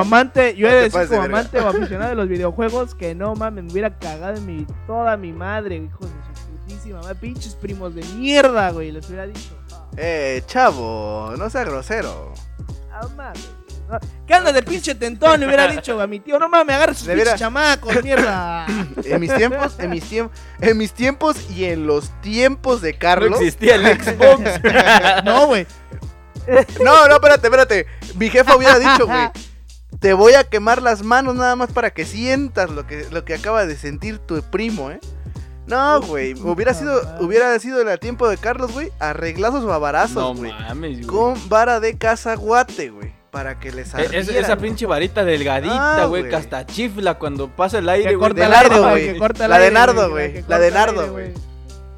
[0.00, 3.14] amante, yo he No de decir de como amante o aficionado de los videojuegos que
[3.14, 7.14] no mames, me hubiera cagado en mi toda mi madre, hijos de su putísima madre,
[7.16, 9.58] pinches primos de mierda, güey, les hubiera dicho.
[9.96, 12.32] Eh, chavo, no sea grosero.
[12.92, 13.50] Ah, mames.
[14.26, 15.38] ¿Qué andas de pinche tentón?
[15.38, 18.66] Le hubiera dicho a mi tío, no mames, agarra sus pinches chamacos, mierda.
[19.04, 22.98] En mis tiempos, en mis tiempos, en mis tiempos y en los tiempos de No
[22.98, 23.40] Carlos.
[23.40, 24.60] existía el Xbox.
[25.24, 25.66] No, güey.
[26.84, 27.86] No, no, espérate, espérate.
[28.16, 29.30] Mi jefa hubiera dicho, güey.
[30.00, 33.34] Te voy a quemar las manos nada más para que sientas lo que, lo que
[33.34, 34.98] acaba de sentir tu primo, ¿eh?
[35.66, 36.34] No, güey.
[36.34, 38.90] Hubiera sido, hubiera sido el tiempo de Carlos, güey.
[38.98, 40.50] Arreglazos o No abarazos, güey.
[40.52, 41.06] mames, güey.
[41.06, 43.12] con vara de cazaguate, güey.
[43.30, 46.30] Para que les es- esa pinche varita delgadita, Ah, güey, güey.
[46.30, 48.28] que hasta chifla cuando pasa el aire, güey.
[48.30, 49.18] corta de nardo, güey.
[49.48, 50.44] La de nardo, güey.
[50.48, 51.32] La de nardo, güey.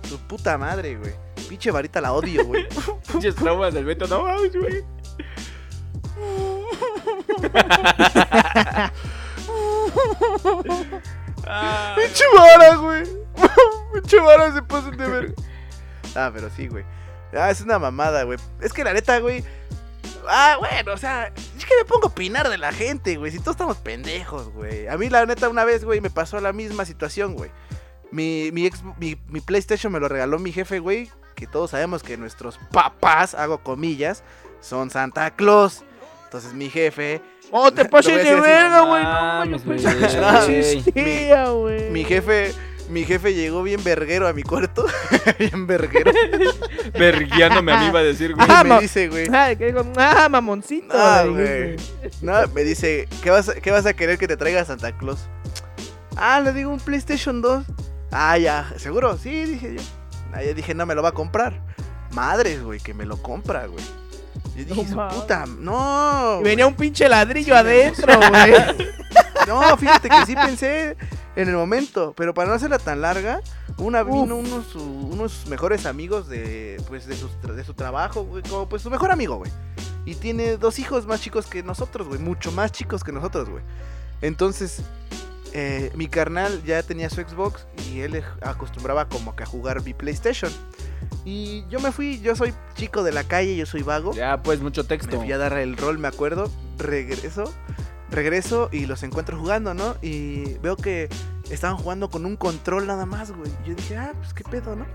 [0.09, 1.13] Su puta madre, güey.
[1.49, 2.67] Pinche varita la odio, güey.
[3.13, 4.83] Pinches traumas del Beto, no mames, güey.
[11.47, 13.05] Ah, Pinche vara, güey.
[13.93, 15.35] Pinche vara se pasan de ver.
[16.15, 16.85] Ah, pero sí, güey.
[17.33, 18.39] Ah, es una mamada, güey.
[18.61, 19.45] Es que la neta, güey.
[20.27, 21.27] Ah, bueno, o sea,
[21.57, 23.31] es que me pongo a opinar de la gente, güey.
[23.33, 24.87] Si todos estamos pendejos, güey.
[24.89, 27.51] A mí, la neta, una vez, güey, me pasó la misma situación, güey.
[28.11, 31.11] Mi, mi, ex- mi, mi PlayStation me lo regaló mi jefe, güey.
[31.35, 34.23] Que todos sabemos que nuestros papás, hago comillas,
[34.61, 35.83] son Santa Claus.
[36.25, 37.21] Entonces mi jefe
[37.51, 39.03] Oh, te pases de verga, güey.
[39.03, 39.59] No, no
[40.27, 40.55] Ay.
[40.57, 41.91] existía, güey.
[41.91, 42.53] Mi jefe,
[42.89, 44.87] mi jefe llegó bien verguero a mi cuarto.
[45.39, 46.11] bien verguero.
[46.99, 48.47] Verguiándome a mí iba a decir, güey.
[48.51, 49.29] Ah, me dice, güey.
[49.57, 50.95] Que digo, ah, mamoncito.
[50.97, 51.77] Ah, güey.
[51.77, 51.77] güey.
[52.23, 55.21] No, me dice, ¿qué vas, a, ¿qué vas a querer que te traiga Santa Claus?
[56.17, 57.65] Ah, le digo un PlayStation 2.
[58.11, 59.17] Ah, ya, ¿seguro?
[59.19, 59.83] Sí, dije yo.
[60.35, 61.61] Ah, ya dije, no me lo va a comprar.
[62.13, 63.85] Madres, güey, que me lo compra, güey.
[64.57, 66.39] Yo dije, No su puta, no.
[66.41, 68.55] Y venía un pinche ladrillo Sí, adentro, güey.
[69.47, 70.97] No, fíjate que sí pensé
[71.37, 73.41] en el momento, pero para no hacerla tan larga,
[73.77, 74.09] una Uf.
[74.09, 78.43] vino unos, su- unos mejores amigos de pues de su, tra- de su trabajo, güey,
[78.43, 79.51] como pues su mejor amigo, güey.
[80.07, 83.63] Y tiene dos hijos más chicos que nosotros, güey, mucho más chicos que nosotros, güey.
[84.23, 84.81] Entonces,
[85.55, 89.95] eh, mi carnal ya tenía su Xbox y él acostumbraba como que a jugar mi
[89.95, 90.53] PlayStation.
[91.25, 94.13] Y yo me fui, yo soy chico de la calle, yo soy vago.
[94.13, 95.19] Ya, pues, mucho Me texto.
[95.21, 96.51] fui a dar el rol, me acuerdo.
[96.77, 97.45] Regreso.
[98.11, 99.97] Regreso y los encuentro jugando, ¿no?
[100.03, 101.09] Y veo que
[101.51, 103.51] estaban jugando con un control nada más, güey.
[103.65, 104.87] Y yo dije, ah, pues qué pedo, ¿no?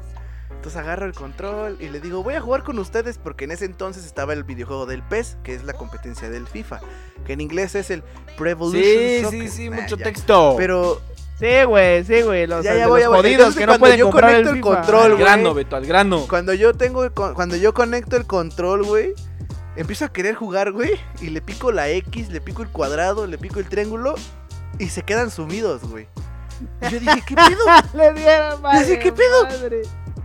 [0.51, 3.65] Entonces agarro el control y le digo, voy a jugar con ustedes porque en ese
[3.65, 6.79] entonces estaba el videojuego del PES, que es la competencia del FIFA.
[7.25, 8.03] Que en inglés es el
[8.37, 9.41] Prevolution Sí, Soccer.
[9.41, 10.03] sí, sí, Nah, mucho ya.
[10.05, 10.55] texto.
[10.57, 11.01] Pero
[11.39, 12.45] Sí, güey, sí, güey.
[12.47, 14.75] Los, Ya, ya los voy, jodidos que no cuando pueden yo comprar conecto el FIFA.
[14.75, 15.23] control, Al güey.
[15.23, 16.25] grano, Beto, al grano.
[16.27, 19.13] Cuando yo tengo, cu- cuando yo conecto el control, güey,
[19.77, 23.37] empiezo a querer jugar, güey, y le pico la X, le pico el cuadrado, le
[23.37, 24.15] pico el triángulo,
[24.79, 26.07] y se quedan sumidos, güey.
[26.81, 27.47] Y yo dije, ¿qué pedo?
[27.93, 28.79] Le dieron madre.
[28.81, 29.43] Dice, ¿qué pedo?
[29.45, 29.81] madre.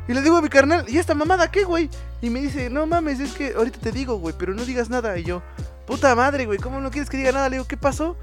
[0.08, 1.88] Y le digo a mi carnal, ¿y esta mamada qué, güey?
[2.20, 5.16] Y me dice, no mames, es que ahorita te digo, güey, pero no digas nada.
[5.18, 5.42] Y yo,
[5.86, 7.48] puta madre, güey, ¿cómo no quieres que diga nada?
[7.48, 8.16] Le digo, ¿qué pasó?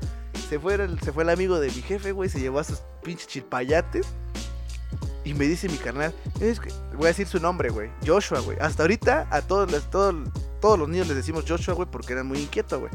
[0.49, 2.79] Se fue el, se fue el amigo de mi jefe, güey, se llevó a sus
[3.03, 4.05] pinches chilpayates.
[5.23, 8.57] Y me dice mi carnal, es que, voy a decir su nombre, güey, Joshua, güey.
[8.59, 10.15] Hasta ahorita a todos, los- todos,
[10.59, 12.91] todos los niños les decimos Joshua, güey, porque eran muy inquietos, güey.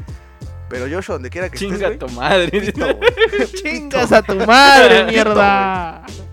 [0.69, 2.49] Pero Joshua, donde quiera que Chinga estés, güey, tu madre.
[2.51, 2.85] pito.
[3.63, 6.03] Chingas a tu madre, mierda.
[6.05, 6.26] Pito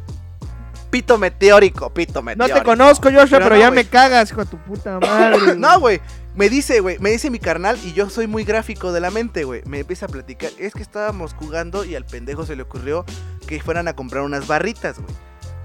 [1.18, 2.58] meteórico, pito No meteórico.
[2.58, 5.56] te conozco, Joshua, Pero pero, no, ya me cagas, hijo de tu puta madre.
[5.56, 6.00] No, güey.
[6.36, 9.44] Me dice, güey, me dice mi carnal y yo soy muy gráfico de la mente,
[9.44, 9.62] güey.
[9.66, 10.50] Me empieza a platicar.
[10.58, 13.04] Es que estábamos jugando y al pendejo se le ocurrió
[13.46, 15.14] que fueran a comprar unas barritas, güey.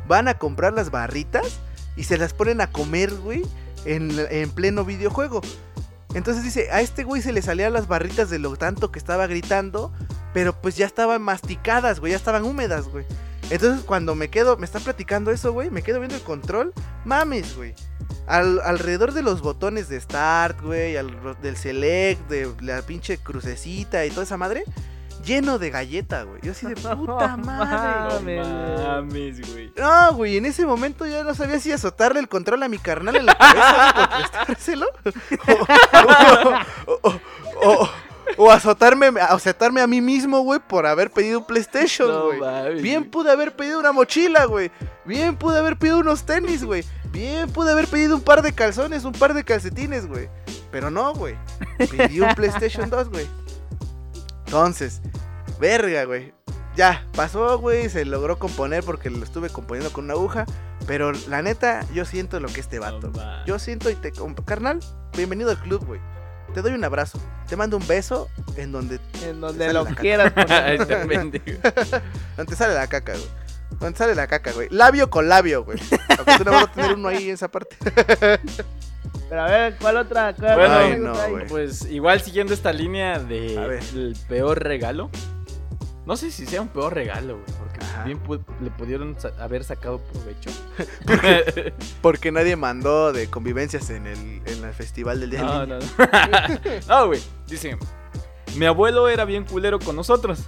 [0.07, 1.59] Van a comprar las barritas
[1.95, 3.43] y se las ponen a comer, güey,
[3.85, 5.41] en, en pleno videojuego.
[6.13, 9.27] Entonces dice, a este güey se le salían las barritas de lo tanto que estaba
[9.27, 9.91] gritando,
[10.33, 13.05] pero pues ya estaban masticadas, güey, ya estaban húmedas, güey.
[13.49, 16.73] Entonces cuando me quedo, me está platicando eso, güey, me quedo viendo el control,
[17.05, 17.73] mames, güey.
[18.27, 24.05] Al- alrededor de los botones de start, güey, al- del select, de la pinche crucecita
[24.05, 24.63] y toda esa madre,
[25.25, 26.39] lleno de galleta, güey.
[26.43, 28.37] Yo así de puta madre.
[28.37, 29.73] No Mames, güey.
[29.75, 33.15] No, güey, en ese momento ya no sabía si azotarle el control a mi carnal
[33.15, 34.85] en la cabeza güey, prestárselo.
[36.87, 37.19] O, o-
[37.61, 37.89] o- o-
[38.41, 42.81] o azotarme, azotarme a mí mismo, güey, por haber pedido un PlayStation, güey.
[42.81, 44.71] Bien pude haber pedido una mochila, güey.
[45.03, 46.85] Bien pude haber pedido unos tenis, güey.
[47.11, 50.29] Bien pude haber pedido un par de calzones, un par de calcetines, güey.
[50.71, 51.35] Pero no, güey.
[51.91, 53.27] Pedí un PlayStation 2, güey.
[54.45, 55.01] Entonces,
[55.59, 56.33] verga, güey.
[56.77, 57.89] Ya, pasó, güey.
[57.89, 60.45] Se logró componer porque lo estuve componiendo con una aguja.
[60.87, 63.11] Pero la neta, yo siento lo que este vato.
[63.13, 64.13] No yo siento y te.
[64.45, 64.79] Carnal,
[65.17, 65.99] bienvenido al club, güey.
[66.53, 67.19] Te doy un abrazo.
[67.47, 70.79] Te mando un beso en donde En donde lo quieras poner.
[72.37, 73.27] Donde sale la caca, güey.
[73.79, 74.67] Donde sale la caca, güey.
[74.71, 75.79] Labio con labio, güey.
[76.09, 77.75] Afortunadamente voy a tener uno ahí en esa parte.
[79.29, 80.33] Pero a ver, ¿cuál otra?
[80.33, 81.45] ¿Cuál Bueno, otra no.
[81.47, 83.53] Pues igual siguiendo esta línea de
[83.93, 85.09] el peor regalo.
[86.09, 88.03] No sé si sea un peor regalo, güey, porque Ajá.
[88.03, 90.49] bien pu- le pudieron sa- haber sacado provecho.
[92.01, 95.77] Porque nadie mandó de convivencias en el, en el festival del día no, del no,
[95.77, 95.85] no.
[96.87, 97.21] No, güey.
[97.45, 97.77] Dice,
[98.55, 100.39] mi abuelo era bien culero con nosotros.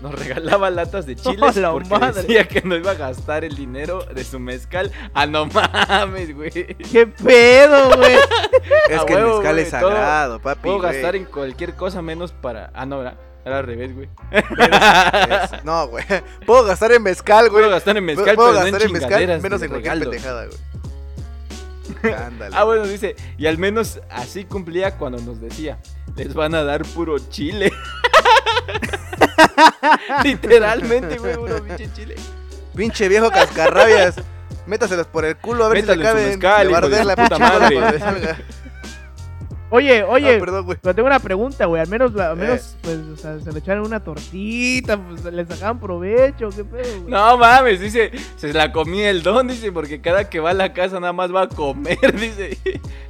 [0.00, 2.22] Nos regalaba latas de chiles ¡Oh, porque madre!
[2.22, 4.90] decía que no iba a gastar el dinero de su mezcal.
[5.12, 6.50] Ah, no mames, güey.
[6.50, 8.16] ¿Qué pedo, güey?
[8.88, 10.62] Es que el mezcal es sagrado, papi.
[10.62, 12.70] Puedo gastar en cualquier cosa menos para...
[12.72, 13.18] Ah, no, ¿verdad?
[13.44, 14.08] Era al revés, güey.
[15.64, 16.04] No, güey.
[16.46, 17.62] Puedo gastar en mezcal, güey.
[17.62, 20.46] Puedo gastar en mezcal, Puedo pero no en gastar en mezcal, menos en cualquier pendejada,
[20.46, 20.58] güey.
[22.14, 22.56] Ándale.
[22.56, 25.78] Ah, bueno, dice, y al menos así cumplía cuando nos decía,
[26.16, 27.72] les van a dar puro chile.
[30.24, 32.16] Literalmente, güey, puro pinche chile.
[32.74, 34.16] Pinche viejo cascarrabias.
[34.66, 36.28] Métaselos por el culo a ver Métale si le caben.
[36.28, 38.36] mezcal, de la puta madre.
[39.74, 40.76] Oye, oye, Ah, perdón, güey.
[40.82, 41.80] pero tengo una pregunta, güey.
[41.80, 42.40] Al menos, al Eh.
[42.42, 47.00] menos pues, o sea, se le echaron una tortita, pues le sacaban provecho, ¿qué pedo,
[47.00, 47.10] güey?
[47.10, 50.74] No mames, dice, se la comía el don, dice, porque cada que va a la
[50.74, 52.58] casa nada más va a comer, dice.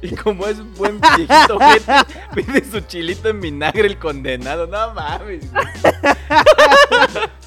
[0.01, 1.93] Y como es un buen viejito, gente,
[2.33, 4.65] pide su chilito en vinagre el condenado.
[4.65, 5.63] No mames, güey.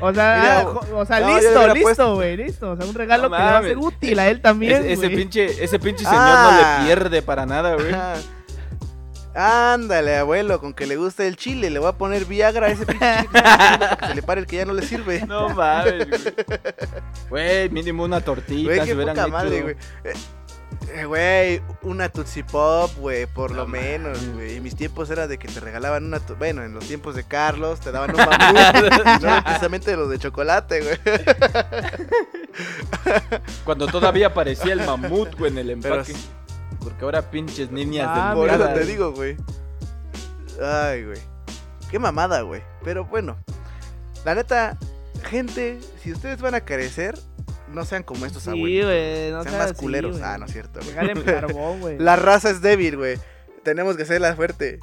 [0.00, 2.70] O sea, Mira, jo- o sea, no, listo, listo, güey, listo.
[2.72, 5.08] O sea, un regalo No que le va a ser útil a él también, Ese,
[5.08, 6.50] pinche, ese pinche señor Ah.
[6.50, 7.92] no le pierde para nada, güey.
[7.94, 8.14] Ah,
[9.38, 12.86] Ándale, abuelo, con que le gusta el chile, le voy a poner Viagra a ese
[12.86, 13.38] pinche chile que
[13.96, 15.26] para se le pare el que ya no le sirve.
[15.26, 16.20] No mames, güey.
[17.28, 19.36] Güey, mínimo una tortita, Güey, qué hubieran poca hecho.
[19.36, 19.76] madre, güey.
[20.94, 24.56] Eh, Güey, una Tootsie Pop, güey, por No lo menos, güey.
[24.56, 26.20] Y mis tiempos era de que te regalaban una.
[26.20, 28.30] tu- Bueno, en los tiempos de Carlos te daban un mamut.
[29.22, 30.96] no era precisamente los de chocolate, güey.
[33.64, 36.14] Cuando todavía aparecía el mamut, güey, en el Pero empaque.
[36.80, 39.36] Porque ahora pinches niñas Ah, del Por eso te digo, güey.
[40.62, 41.18] Ay, güey.
[41.90, 42.62] Qué mamada, güey.
[42.84, 43.36] Pero bueno,
[44.24, 44.76] la neta,
[45.24, 47.18] gente, si ustedes van a carecer,
[47.68, 48.86] no sean como estos Sí, abuelos.
[48.86, 50.20] güey, no sean más así, culeros.
[50.22, 51.24] ah, no es cierto, güey.
[51.24, 51.98] Carbón, güey.
[51.98, 53.18] La raza es débil, güey.
[53.62, 54.78] Tenemos que hacerla fuerte.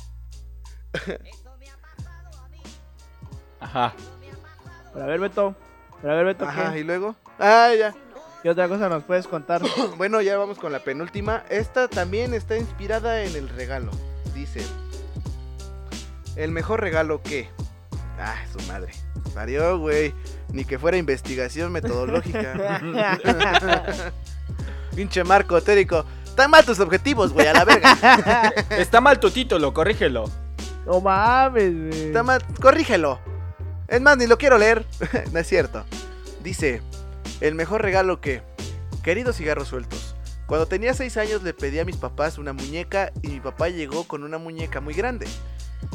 [3.60, 3.94] Ajá.
[4.94, 5.56] Pero a ver, Beto.
[6.02, 6.80] Pero a ver, Beto, Ajá, ¿qué?
[6.80, 7.16] y luego.
[7.40, 7.94] Ah, ya.
[8.44, 9.62] ¿qué otra cosa nos puedes contar?
[9.98, 11.44] Bueno, ya vamos con la penúltima.
[11.50, 13.92] Esta también está inspirada en el regalo.
[14.34, 14.62] Dice:
[16.36, 17.50] El mejor regalo que.
[18.20, 18.92] Ah, su madre.
[19.34, 20.14] Parió, güey.
[20.52, 22.82] Ni que fuera investigación metodológica.
[24.96, 26.06] Pinche marco térico.
[26.26, 28.54] Están mal tus objetivos, güey, a la verga.
[28.72, 30.26] Está mal tu título, corrígelo.
[30.86, 32.08] No mames, güey.
[32.08, 33.20] Está mal, corrígelo.
[33.88, 34.86] Es más, ni lo quiero leer.
[35.32, 35.86] no es cierto.
[36.44, 36.82] Dice,
[37.42, 38.42] el mejor regalo que...
[39.04, 40.16] Queridos cigarros sueltos.
[40.48, 44.06] Cuando tenía 6 años le pedí a mis papás una muñeca y mi papá llegó
[44.06, 45.28] con una muñeca muy grande.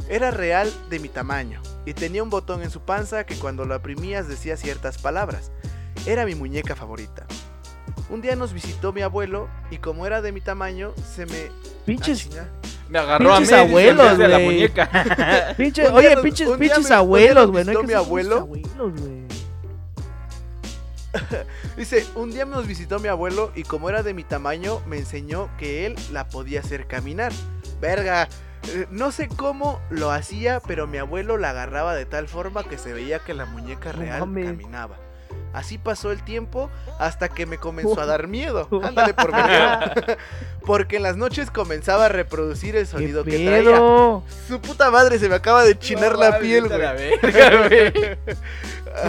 [0.09, 3.77] Era real de mi tamaño y tenía un botón en su panza que cuando lo
[3.77, 5.51] oprimías decía ciertas palabras.
[6.07, 7.27] Era mi muñeca favorita.
[8.11, 11.51] Un día nos visitó mi abuelo y como era de mi tamaño, se me...
[11.85, 12.47] Pinches, Ah.
[12.89, 14.47] Me agarró Pinches a mí abuelos, de la güey.
[14.47, 15.55] muñeca.
[15.59, 17.65] pinche, Un día oye, nos- pinches, pinches me- abuelos, güey.
[17.67, 18.47] No mi abuelo.
[18.51, 19.29] pinches abuelos.
[21.77, 25.51] Dice, un día nos visitó mi abuelo y como era de mi tamaño, me enseñó
[25.59, 27.33] que él la podía hacer caminar.
[27.81, 28.29] Verga,
[28.91, 32.93] no sé cómo lo hacía, pero mi abuelo la agarraba de tal forma que se
[32.93, 34.97] veía que la muñeca real caminaba.
[35.53, 38.69] Así pasó el tiempo hasta que me comenzó a dar miedo.
[38.83, 40.17] Ándale por medio.
[40.67, 43.77] Porque en las noches comenzaba a reproducir el ¿Qué sonido que traía.
[44.47, 47.19] Su puta madre se me acaba de chinar No la piel, la güey.
[47.21, 48.19] verga.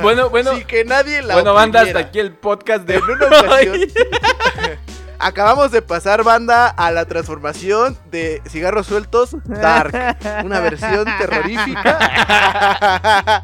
[0.01, 0.53] Bueno, bueno.
[0.55, 3.79] Sin que nadie la Bueno, banda, hasta aquí el podcast de En una ocasión
[5.19, 13.43] acabamos de pasar banda a la transformación de cigarros sueltos Dark, una versión terrorífica.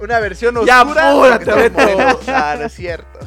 [0.00, 1.12] una versión Ya, oscura.
[1.12, 2.18] morenos.
[2.28, 3.18] Ah, no es cierto.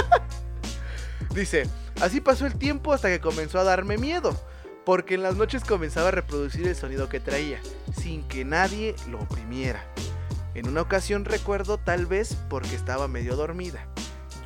[1.34, 1.68] Dice,
[2.00, 4.38] así pasó el tiempo hasta que comenzó a darme miedo.
[4.84, 7.60] Porque en las noches comenzaba a reproducir el sonido que traía,
[8.00, 9.84] sin que nadie lo oprimiera.
[10.54, 13.86] En una ocasión recuerdo tal vez porque estaba medio dormida.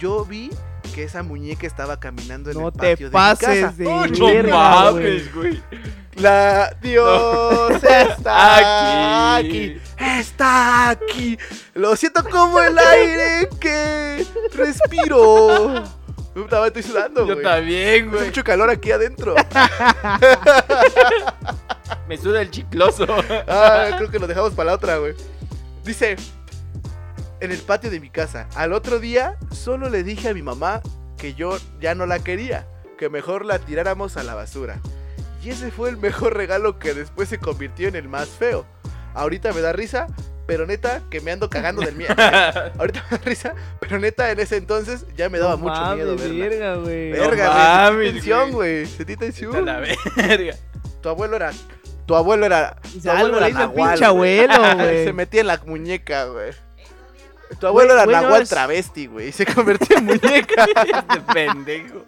[0.00, 0.50] Yo vi
[0.94, 3.46] que esa muñeca estaba caminando en No el te patio de mi casa.
[3.46, 5.04] pases de Oh, verga, no güey.
[5.04, 5.62] mames, güey.
[6.16, 9.48] La Dios está Aquí.
[9.48, 9.80] aquí.
[9.98, 11.38] Está aquí.
[11.74, 15.82] Lo siento como el aire que respiro.
[16.34, 17.44] Madre, estoy sudando, Yo güey.
[17.44, 18.24] también, Hace güey.
[18.26, 19.34] mucho calor aquí adentro.
[22.08, 23.06] Me suda el chicloso.
[23.48, 25.14] Ah, creo que lo dejamos para la otra, güey.
[25.84, 26.16] Dice,
[27.42, 28.48] en el patio de mi casa.
[28.54, 30.80] Al otro día, solo le dije a mi mamá
[31.18, 32.66] que yo ya no la quería,
[32.98, 34.80] que mejor la tiráramos a la basura.
[35.44, 38.64] Y ese fue el mejor regalo que después se convirtió en el más feo.
[39.14, 40.06] Ahorita me da risa,
[40.46, 42.14] pero neta que me ando cagando del miedo.
[42.78, 45.96] Ahorita me da risa, pero neta en ese entonces ya me daba No mucho mames,
[45.96, 46.48] miedo verla.
[46.48, 47.10] verga, güey.
[47.10, 48.86] No Verga, mames, güey, tensión, güey.
[48.86, 49.66] Sentí tensión.
[49.66, 50.54] la verga.
[51.02, 51.50] Tu abuelo era.
[52.06, 52.76] Tu abuelo era.
[53.02, 55.04] Tu abuelo pinche abuelo, güey.
[55.04, 56.52] se metía en la muñeca, güey.
[57.60, 59.28] Tu abuelo Güey, era güey, no Nahual es- travesti, güey.
[59.28, 60.64] Y se convirtió en muñeca.
[60.84, 62.04] Este pendejo.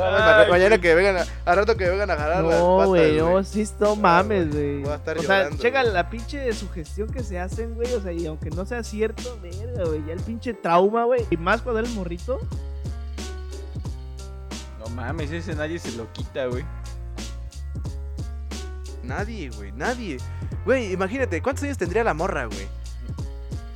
[0.00, 0.80] Ay, Mañana güey.
[0.80, 3.44] que vengan a, al rato que vengan a jalar las No, patas, güey, no, güey.
[3.44, 4.82] sí, no mames, güey.
[4.82, 7.92] Voy a estar O sea, checa la pinche sugestión que se hacen, güey.
[7.94, 10.04] O sea, y aunque no sea cierto, verga, güey.
[10.06, 11.24] Ya el pinche trauma, güey.
[11.30, 12.38] Y más cuando eres morrito.
[14.78, 16.64] No mames, ese nadie se lo quita, güey.
[19.02, 20.18] Nadie, güey, nadie.
[20.64, 22.66] Güey, imagínate, ¿cuántos años tendría la morra, güey?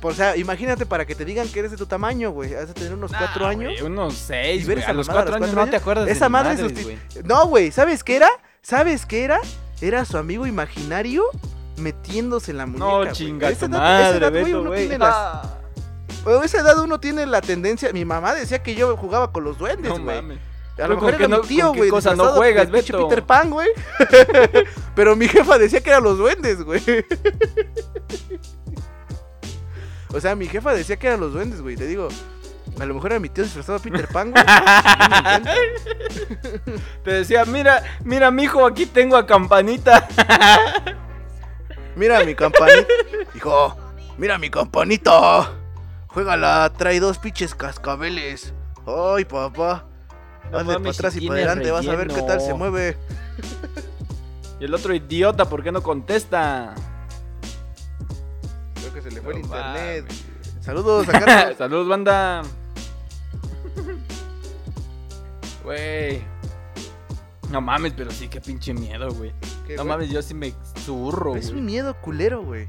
[0.05, 2.53] O sea, imagínate para que te digan que eres de tu tamaño, güey.
[2.53, 3.71] Has de tener unos cuatro Nah, años.
[3.79, 4.83] güey, unos seis, ¿Y ver güey.
[4.83, 6.83] esa A los a cuatro años cuatro no te acuerdas Esa de madre madres, susti-
[6.83, 6.97] güey.
[7.23, 8.29] No, güey, ¿sabes qué era?
[8.61, 9.39] ¿Sabes qué era?
[9.79, 11.23] Era su amigo imaginario
[11.77, 12.85] metiéndose en la muñeca.
[12.85, 15.57] No, chinga A esa edad- a esa edad, güey, uno tiene Ah,
[16.25, 17.91] a esa edad uno tiene la tendencia.
[17.93, 20.17] Mi mamá decía que yo jugaba con los duendes, No güey.
[20.17, 20.39] mames.
[20.73, 21.89] A ¿Con lo mejor era no- mi tío, güey.
[21.89, 23.07] cosa no juegas, Beto?
[23.07, 23.69] Peter Pan, güey.
[24.95, 26.81] Pero mi jefa decía que eran los duendes, güey.
[30.15, 31.75] O sea, mi jefa decía que eran los duendes, güey.
[31.75, 32.07] Te digo,
[32.79, 34.43] a lo mejor era mi tío disfrazado de Peter Pan, güey.
[37.03, 40.07] Te decía, mira, mira, mijo, aquí tengo a Campanita.
[41.95, 42.87] Mira mi campanita.
[43.35, 43.75] Hijo,
[44.17, 45.51] mira mi campanita.
[46.07, 48.53] Juégala, trae dos pinches cascabeles.
[48.85, 49.85] Ay, papá.
[50.51, 52.57] No para atrás si y para adelante, vas a ver qué tal se relleno.
[52.57, 52.97] mueve.
[54.59, 56.73] Y el otro idiota, ¿por qué no contesta?
[58.75, 60.05] Creo que se le fue el No internet.
[60.61, 61.57] Saludos a Carlos.
[61.57, 62.43] Saludos, banda.
[65.63, 66.21] Güey.
[67.49, 69.33] No mames, pero sí, qué pinche miedo, güey.
[69.67, 69.95] ¿Qué, No güey?
[69.97, 70.53] mames, yo sí me
[70.85, 72.67] zurro, Es un miedo culero, güey.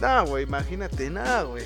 [0.00, 1.64] No, güey, imagínate, nada, güey.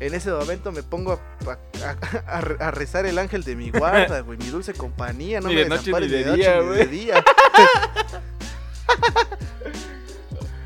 [0.00, 1.18] En ese momento me pongo a,
[1.50, 1.96] a-
[2.36, 4.36] a- a rezar el ángel de mi guarda, güey.
[4.38, 7.24] Mi dulce compañía, no Ni me de noche ni de noche día, ni de día.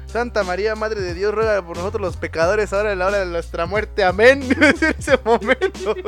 [0.06, 3.26] Santa María, Madre de Dios, ruega por nosotros los pecadores ahora en la hora de
[3.26, 4.02] nuestra muerte.
[4.04, 4.42] Amén.
[4.60, 5.94] en ese momento.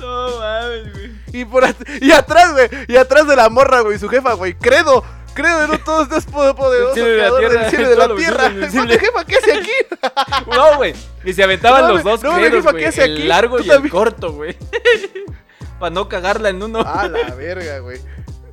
[0.00, 1.12] No mames, güey.
[1.32, 2.68] Y, por at- y atrás, güey.
[2.88, 3.96] Y atrás de la morra, güey.
[3.98, 4.52] Su jefa, güey.
[4.54, 5.02] Credo.
[5.34, 7.96] Creo en un todos Dios poderoso, y de la creador del tierra, cielo y de
[7.96, 8.70] la tierra.
[8.72, 9.70] Mande, jefa, ¿qué hace aquí?
[10.50, 10.94] No, güey.
[11.24, 12.76] Y se aventaban No, los dos no, credos, güey.
[12.76, 14.56] ¿qué hace El largo y el corto, güey.
[15.80, 16.80] Para no cagarla en uno.
[16.80, 18.00] A la verga, güey.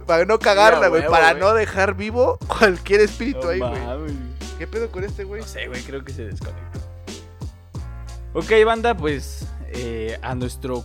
[0.08, 1.06] Para no cagarla, güey.
[1.08, 4.32] Para no dejar vivo cualquier espíritu ahí, güey.
[4.58, 5.42] ¿Qué pedo con este, güey?
[5.42, 6.80] No sé, güey, creo que se desconectó.
[8.34, 10.84] Ok, banda, pues eh, a nuestro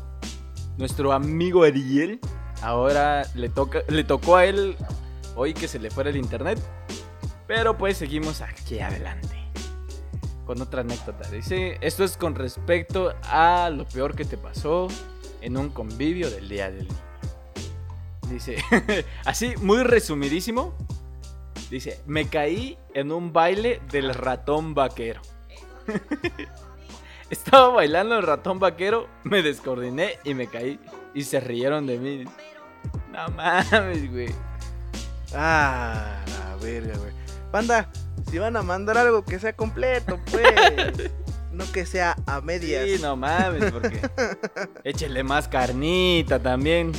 [0.79, 2.21] nuestro amigo Ariel
[2.63, 4.77] ahora le toca le tocó a él
[5.37, 6.59] hoy que se le fuera el internet,
[7.47, 9.37] pero pues seguimos aquí adelante
[10.45, 11.29] con otra anécdota.
[11.31, 14.89] Dice, esto es con respecto a lo peor que te pasó
[15.41, 17.01] en un convivio del día del niño.
[18.29, 18.57] Dice,
[19.25, 20.75] así muy resumidísimo,
[21.71, 25.21] Dice, me caí en un baile del ratón vaquero.
[27.31, 30.79] Estaba bailando el ratón vaquero, me descoordiné y me caí.
[31.13, 32.25] Y se rieron de mí.
[33.11, 34.29] No mames, güey.
[35.35, 37.13] Ah, la verga, güey.
[37.53, 37.89] Banda,
[38.31, 41.11] si van a mandar algo que sea completo, pues.
[41.53, 42.85] no que sea a medias.
[42.87, 44.01] Sí, no mames, porque.
[44.85, 46.93] Échele más carnita también.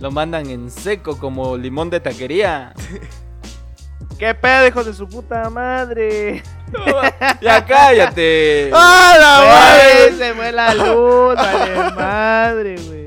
[0.00, 2.74] Lo mandan en seco como limón de taquería.
[4.18, 6.42] ¿Qué pedo, hijos de su puta madre?
[7.40, 8.70] ya cállate.
[8.72, 10.16] ¡Ah, la Güey, madre!
[10.18, 13.05] se fue la luz, vale madre, güey.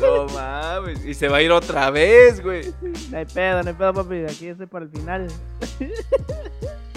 [0.00, 1.04] No mames.
[1.04, 2.72] Y se va a ir otra vez, güey.
[3.10, 4.24] No hay pedo, no hay pedo, papi.
[4.28, 5.28] Aquí estoy para el final.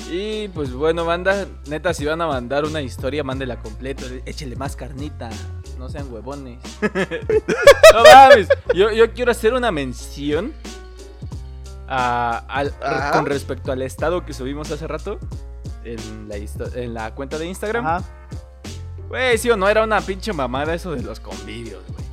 [0.10, 4.04] Y pues bueno, banda, neta, si van a mandar una historia, mándela completa.
[4.26, 5.30] Échele más carnita.
[5.78, 6.60] No sean huevones.
[7.94, 8.48] no mames.
[8.74, 10.54] Yo, yo quiero hacer una mención
[11.88, 12.74] a- al-
[13.14, 15.20] con respecto al estado que subimos hace rato
[15.84, 17.86] en la, en la cuenta de Instagram.
[17.86, 18.04] Ajá.
[19.10, 22.07] Güey, sí o no, era una pinche mamada eso de los convivios, güey.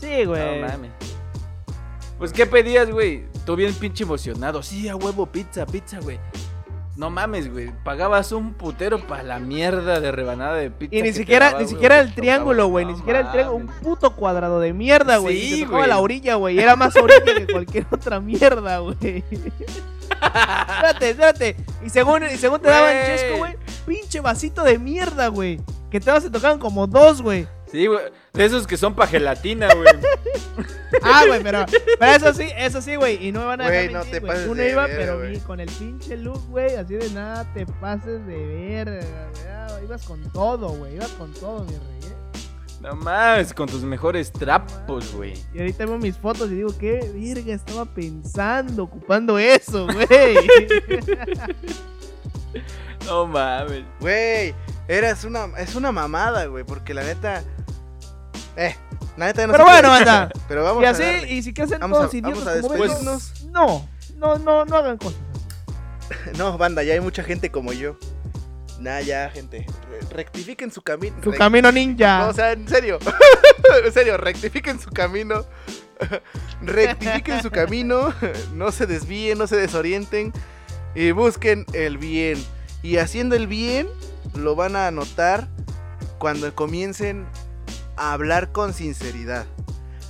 [0.00, 0.60] Sí, güey.
[0.60, 0.90] No mames.
[2.18, 3.24] Pues, ¿qué pedías, güey?
[3.46, 4.62] Tú bien pinche emocionado.
[4.62, 6.18] Sí, a huevo, pizza, pizza, güey.
[6.96, 7.70] No mames, güey.
[7.82, 10.94] Pagabas un putero para la mierda de rebanada de pizza.
[10.94, 12.84] Y ni siquiera, daba, ni güey, siquiera el triángulo, güey.
[12.84, 13.56] No Ni siquiera el triángulo.
[13.56, 15.40] Un puto cuadrado de mierda, güey.
[15.40, 15.88] Sí, y te güey.
[15.88, 16.58] la orilla, güey.
[16.58, 18.96] Era más orilla que cualquier otra mierda, güey.
[20.10, 21.56] espérate, espérate.
[21.84, 23.56] Y según, y según te daban chesco, güey.
[23.86, 25.58] Pinche vasito de mierda, güey.
[25.90, 27.46] Que te se tocaban como dos, güey.
[27.70, 28.00] Sí, güey.
[28.32, 29.86] De esos que son pa' gelatina, güey.
[31.02, 31.64] Ah, güey, pero,
[31.98, 33.24] pero eso sí, eso sí, güey.
[33.26, 35.18] Y no me van a dejar Güey, no te pases Uno de iba, verga, pero
[35.18, 35.30] güey.
[35.30, 36.74] vi con el pinche look, güey.
[36.74, 39.46] Así de nada, te pases de verga, güey.
[39.48, 40.96] Ah, Ibas con todo, güey.
[40.96, 42.10] Ibas con todo, mi rey.
[42.10, 42.14] ¿eh?
[42.80, 45.34] No mames, con tus mejores trapos, güey.
[45.54, 50.36] Y ahorita veo mis fotos y digo, ¿qué verga estaba pensando ocupando eso, güey?
[53.06, 53.84] No mames.
[54.00, 54.54] Güey,
[54.86, 57.42] eras una, es una mamada, güey, porque la neta...
[58.56, 58.74] Eh,
[59.16, 60.30] la neta no Pero bueno, anda.
[60.48, 63.32] Pero vamos y así, y si quieren Vamos a- todos idiotas vamos a como despedirnos.
[63.44, 65.20] Beto, no, no, no, no hagan cosas.
[66.36, 67.96] No, banda, ya hay mucha gente como yo.
[68.80, 69.64] Nah, ya, gente.
[69.90, 71.16] Re- Rectifiquen su camino.
[71.22, 72.18] Su camino ninja.
[72.24, 72.98] No, o sea, en serio.
[73.84, 75.44] en serio, rectifiquen su camino.
[76.62, 78.12] rectifiquen su camino.
[78.54, 80.32] No se desvíen, no se desorienten.
[80.94, 82.42] Y busquen el bien.
[82.82, 83.86] Y haciendo el bien,
[84.34, 85.46] lo van a notar
[86.18, 87.26] cuando comiencen
[88.00, 89.46] a hablar con sinceridad.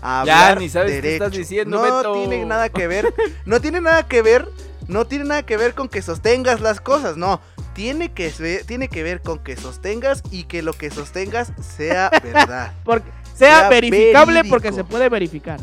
[0.03, 1.25] A Ya, hablar ni sabes qué derecho.
[1.25, 2.13] estás diciendo, No Beto.
[2.15, 3.13] tiene nada que ver.
[3.45, 4.49] No tiene nada que ver.
[4.89, 7.17] No tiene nada que ver con que sostengas las cosas.
[7.17, 7.41] No.
[7.75, 12.11] Tiene que, se- tiene que ver con que sostengas y que lo que sostengas sea
[12.23, 12.73] verdad.
[12.85, 14.55] Porque sea, Sea verificable verídico.
[14.55, 15.61] porque se puede verificar.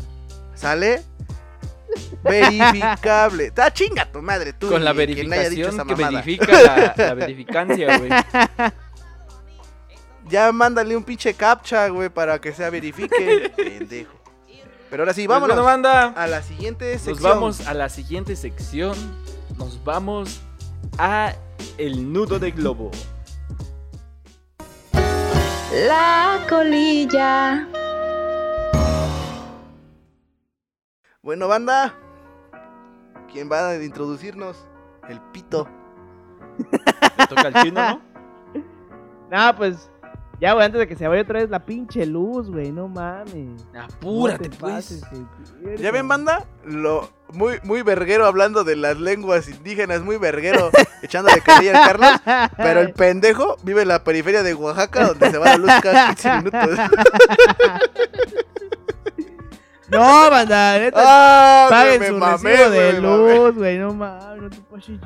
[0.54, 1.02] ¿Sale?
[2.22, 3.52] Verificable.
[3.56, 4.52] ¡Ah, chinga tu madre!
[4.52, 8.10] Tú Con la verificación que verifica la, la verificancia, güey.
[10.28, 13.52] Ya mándale un pinche captcha, güey, para que sea verifique.
[13.56, 14.12] Pendejo.
[14.90, 16.08] Pero ahora sí, Pues vámonos bueno, banda.
[16.16, 17.14] a la siguiente sección.
[17.14, 18.96] Nos vamos a la siguiente sección.
[19.58, 20.40] Nos vamos
[20.98, 21.34] a
[21.76, 22.90] el nudo de globo.
[25.86, 27.68] La colilla.
[31.22, 31.94] Bueno, banda.
[33.30, 34.56] ¿Quién va a introducirnos?
[35.08, 35.68] El pito.
[37.18, 38.08] Le toca al chino, ¿no?
[39.30, 39.90] No, pues,
[40.40, 43.66] ya, güey, antes de que se vaya otra vez la pinche luz, güey, no mames.
[43.76, 44.72] Apúrate, No te pues.
[44.72, 45.02] pases.
[45.78, 46.46] ¿Ya ven, banda?
[46.64, 50.70] Lo muy, muy verguero hablando de las lenguas indígenas, muy verguero
[51.02, 52.50] echándole carrilla al Carlos.
[52.56, 56.08] Pero el pendejo vive en la periferia de Oaxaca, donde se va la luz cada
[56.14, 56.78] 15 minutos.
[59.90, 61.00] No, banda, neta.
[61.02, 61.66] ¡Ah!
[61.70, 65.00] paguen me su mamé, recibo de luz, güey, no mames, no te pases.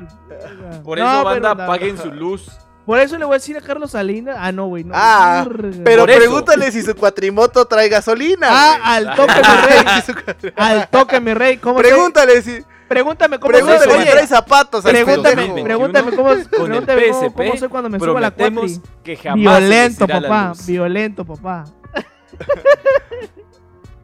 [0.83, 2.51] Por eso, banda, paguen su luz.
[2.85, 4.35] Por eso le voy a decir a Carlos Salinas.
[4.37, 4.93] Ah, no, güey, no.
[4.95, 5.47] Ah.
[5.85, 6.19] Pero Por eso.
[6.19, 8.47] pregúntale si su cuatrimoto trae gasolina.
[8.49, 10.51] Ah, al toque, mi rey.
[10.57, 11.57] Al toque, mi rey.
[11.57, 12.61] ¿Cómo Pregúntale si.
[12.89, 14.03] pregúntame cómo Pregúntale soy.
[14.03, 14.83] si trae zapatos.
[14.83, 16.39] pregúntame, pregúntame cómo, Con
[16.73, 18.81] el pregúntame cómo, PSP cómo soy cuando me subo a la cuatri.
[19.03, 20.53] que jamás Violento, papá.
[20.67, 21.63] Violento, papá.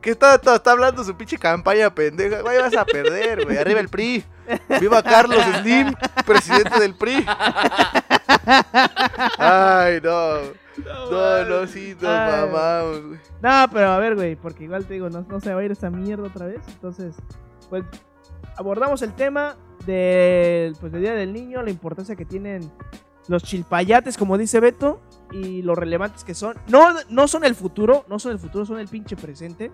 [0.02, 2.42] ¿Qué está, está, está hablando su pinche campaña pendeja?
[2.42, 3.58] Güey, vas a perder, güey.
[3.58, 4.24] Arriba el PRI.
[4.80, 5.94] Viva Carlos Slim,
[6.26, 7.26] presidente del PRI.
[9.38, 10.60] Ay, no.
[11.12, 13.20] No, no, sí, mamamos, güey.
[13.42, 15.72] No, pero a ver, güey, porque igual te digo, no, no se va a ir
[15.72, 16.62] esta mierda otra vez.
[16.68, 17.16] Entonces,
[17.70, 17.84] pues
[18.58, 22.72] abordamos el tema del pues, del Día del Niño, la importancia que tienen
[23.28, 26.58] los chilpayates, como dice Beto, y lo relevantes que son.
[26.68, 29.72] No, no son el futuro, no son el futuro, son el pinche presente.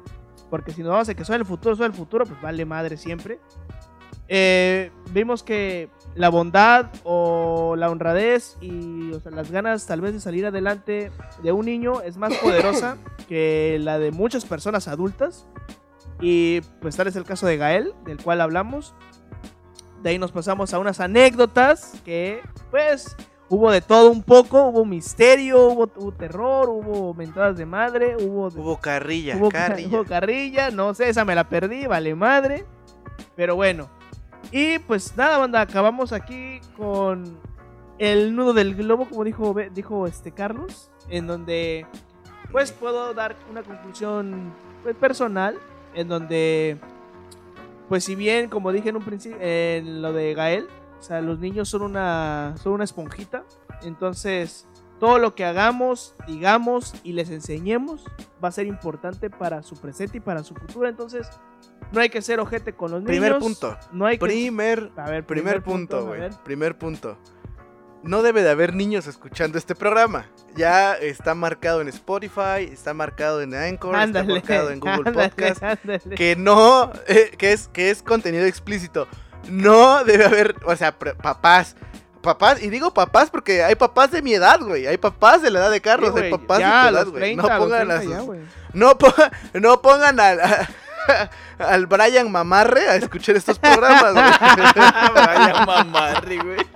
[0.49, 2.97] Porque si nos vamos a que son el futuro, son el futuro, pues vale madre
[2.97, 3.39] siempre.
[4.28, 10.13] Eh, vimos que la bondad o la honradez y o sea, las ganas tal vez
[10.13, 11.11] de salir adelante
[11.43, 12.97] de un niño es más poderosa
[13.28, 15.47] que la de muchas personas adultas.
[16.21, 18.95] Y pues tal es el caso de Gael, del cual hablamos.
[20.01, 23.15] De ahí nos pasamos a unas anécdotas que pues
[23.49, 28.49] hubo de todo un poco, hubo misterio, hubo, hubo terror, hubo mentadas de madre, hubo...
[28.49, 29.88] de- Hubo carrilla, Hubo, ca- carrilla.
[29.89, 32.65] hubo carrilla, no sé, esa me la perdí, vale madre.
[33.36, 33.89] Pero bueno.
[34.52, 37.38] Y pues nada, banda, acabamos aquí con
[37.98, 41.86] el nudo del globo, como dijo, dijo este Carlos, en donde
[42.52, 45.58] pues puedo dar una conclusión pues, personal,
[45.93, 46.80] en donde
[47.89, 50.68] pues si bien, como dije en un principio, en lo de Gael,
[51.00, 53.43] o sea, los niños son una, son una esponjita,
[53.84, 54.68] entonces
[55.00, 58.06] todo lo que hagamos, digamos y les enseñemos
[58.43, 60.88] va a ser importante para su presente y para su futuro.
[60.88, 61.30] Entonces,
[61.91, 63.43] no hay que ser ojete con los Primer niños.
[63.43, 63.77] punto.
[63.91, 64.25] No hay que...
[64.25, 66.29] Primer, A ver, primer punto, a güey.
[66.43, 67.17] Primer punto.
[68.03, 70.27] No debe de haber niños escuchando este programa.
[70.55, 75.29] Ya está marcado en Spotify, está marcado en Anchor, Ándale, está marcado en Google ándale,
[75.29, 75.63] Podcast.
[75.63, 76.15] ándale.
[76.15, 79.07] que no, eh, que es que es contenido explícito.
[79.49, 81.75] No debe haber, o sea, papás,
[82.21, 85.59] papás, y digo papás porque hay papás de mi edad, güey, hay papás de la
[85.59, 87.21] edad de Carlos, Sí, hay papás ya, de a tu edad, güey.
[87.21, 88.39] 30, No a pongan a 30 ya, sus- güey.
[88.73, 89.13] no, po-
[89.53, 90.39] no pongan al
[91.60, 94.14] al Brian Mamarre a escuchar estos programas.
[94.14, 96.58] Vaya mamarri, güey.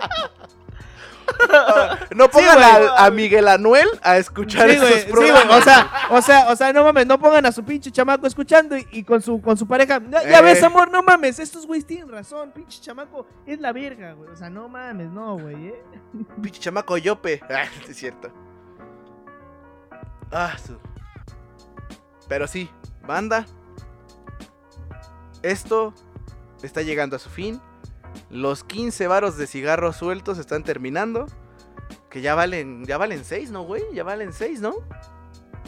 [2.16, 2.58] No pongan
[2.98, 5.60] a Miguel Anuel a escuchar Sí, güey, programas.
[5.60, 8.76] o sea, o sea, o sea, no mames, no pongan a su pinche chamaco escuchando
[8.76, 10.02] y, y con su con su pareja.
[10.10, 10.42] Ya, ya Eh.
[10.42, 14.32] ves, amor, no mames, estos güeyes tienen razón, pinche chamaco es la verga, güey.
[14.32, 15.84] O sea, no mames, no, güey, eh.
[16.42, 17.40] Pinche chamaco yope.
[17.48, 18.32] Ah, es cierto.
[20.32, 20.78] Ah, su.
[22.28, 22.70] Pero sí,
[23.06, 23.46] banda.
[25.44, 25.94] Esto
[26.64, 27.62] está llegando a su fin.
[28.30, 31.26] Los 15 varos de cigarros sueltos están terminando.
[32.10, 33.84] Que ya valen, ya valen 6, ¿no, güey?
[33.94, 34.76] Ya valen 6, ¿no?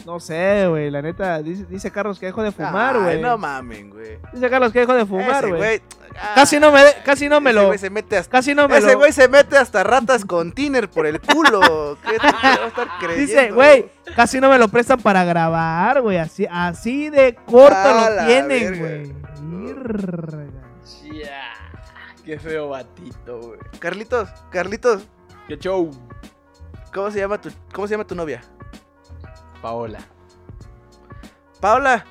[0.06, 3.20] No sé, güey, la neta, dice, dice Carlos que dejó de fumar, güey.
[3.20, 4.18] no mamen, güey.
[4.32, 5.80] Dice Carlos que dejó de fumar, güey.
[6.16, 8.66] ah, Casi no me, de- casi no me lo, güey se mete hasta casi no
[8.66, 11.96] me Ese güey se mete hasta ratas con tiner por el culo.
[12.08, 13.20] ¿Qué te va a estar creyendo?
[13.32, 16.16] Dice, güey, casi no me lo prestan para grabar, güey.
[16.18, 19.21] Así, así de corto lo tienen, güey.
[21.12, 21.52] Ya.
[22.24, 23.58] Qué feo batito, güey.
[23.78, 25.02] Carlitos, Carlitos,
[25.48, 25.90] Qué show.
[26.94, 28.40] ¿cómo se llama tu, cómo se llama tu novia?
[29.60, 29.98] Paola.
[31.60, 32.04] Paola,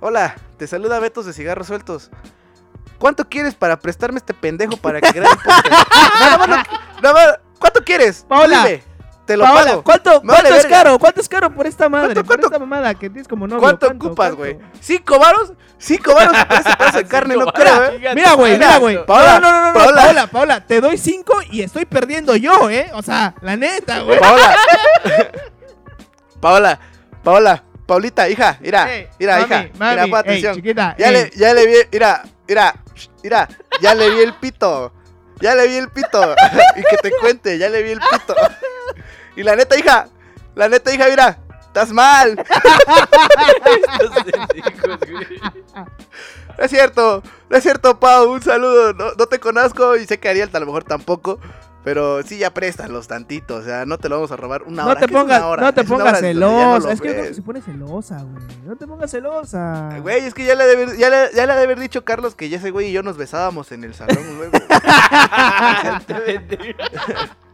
[0.00, 2.10] hola, te saluda Betos de Cigarros Sueltos.
[2.98, 5.76] ¿Cuánto quieres para prestarme este pendejo para que grabe el podcast?
[6.20, 8.24] Nada más, lo- nada más, ¿cuánto quieres?
[8.28, 8.82] Paola, Dime,
[9.28, 9.84] te lo Paola, pago.
[9.84, 10.98] ¿cuánto, vale cuánto es caro?
[10.98, 12.14] ¿Cuánto es caro por esta madre?
[12.14, 12.46] ¿Cuánto, Por cuánto?
[12.46, 13.60] esta mamada que tienes como novio.
[13.60, 14.56] ¿Cuánto ocupas, güey?
[14.80, 15.52] ¿Cinco varos?
[15.76, 17.36] ¿Cinco varos por ese pedazo de carne?
[17.36, 17.84] No creo.
[17.84, 18.10] ¿eh?
[18.14, 19.04] Mira, güey, mira, güey.
[19.04, 20.02] Paola, no, no, no, no, Paola.
[20.02, 22.90] Paola, Paola, te doy cinco y estoy perdiendo yo, ¿eh?
[22.94, 24.18] O sea, la neta, güey.
[24.18, 24.56] Paola.
[26.40, 26.80] Paola,
[27.22, 30.54] Paola, Paulita, hija, mira, Ey, mira, mami, hija, mami, mira, atención.
[30.54, 32.74] chiquita, ya le, ya le vi, mira, mira,
[33.22, 33.48] mira,
[33.82, 34.94] ya le vi el pito.
[35.40, 36.34] Ya le vi el pito.
[36.76, 38.34] y que te cuente, ya le vi el pito.
[39.38, 40.08] Y la neta, hija,
[40.54, 42.34] la neta, hija, mira, estás mal.
[42.34, 42.46] Güey.
[46.58, 48.92] No es cierto, no es cierto, Pau, un saludo.
[48.92, 51.38] No, no te conozco y sé que Ariel a lo mejor tampoco.
[51.84, 53.54] Pero sí, ya préstalos tantito.
[53.54, 54.98] O sea, no te lo vamos a robar una No hora.
[55.00, 55.62] te ¿qué es una pongas, hora?
[55.62, 56.86] no te pongas no celosa.
[56.88, 57.36] lo es que yo creo que ves.
[57.36, 58.44] se pone celosa, güey.
[58.66, 59.98] No te pongas celosa.
[60.02, 61.78] Güey, es que ya le, ha de haber- ya, le, ya le ha de haber
[61.78, 64.52] dicho Carlos que ya ese güey y yo nos besábamos en el salón luego.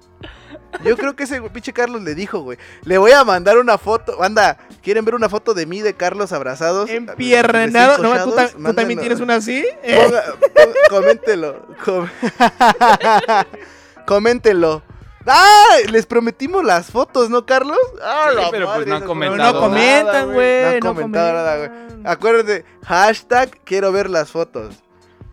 [0.82, 2.58] Yo creo que ese güey- pinche Carlos le dijo, güey.
[2.82, 4.22] Le voy a mandar una foto.
[4.22, 6.90] Anda, ¿quieren ver una foto de mí de Carlos abrazados?
[6.90, 7.96] Empierrenado.
[8.02, 9.64] Recién No, ¿tú, ta- tú también tienes una así?
[9.82, 11.66] Eh, Ponga- ponga- coméntelo.
[11.84, 12.08] com-
[14.06, 14.82] coméntenlo.
[15.26, 15.76] ¡Ah!
[15.90, 17.78] Les prometimos las fotos, ¿no, Carlos?
[18.02, 20.64] ¡Ah, Sí, la pero pues no han comentado no comentan, nada, No güey.
[20.64, 21.70] han No comentado nada, güey.
[22.04, 24.83] Acuérdense, hashtag quiero ver las fotos.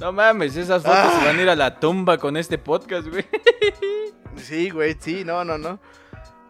[0.02, 1.18] No mames, esas fotos Ah.
[1.20, 3.26] se van a ir a la tumba con este podcast, güey.
[4.38, 5.80] Sí, güey, sí, no, no, no.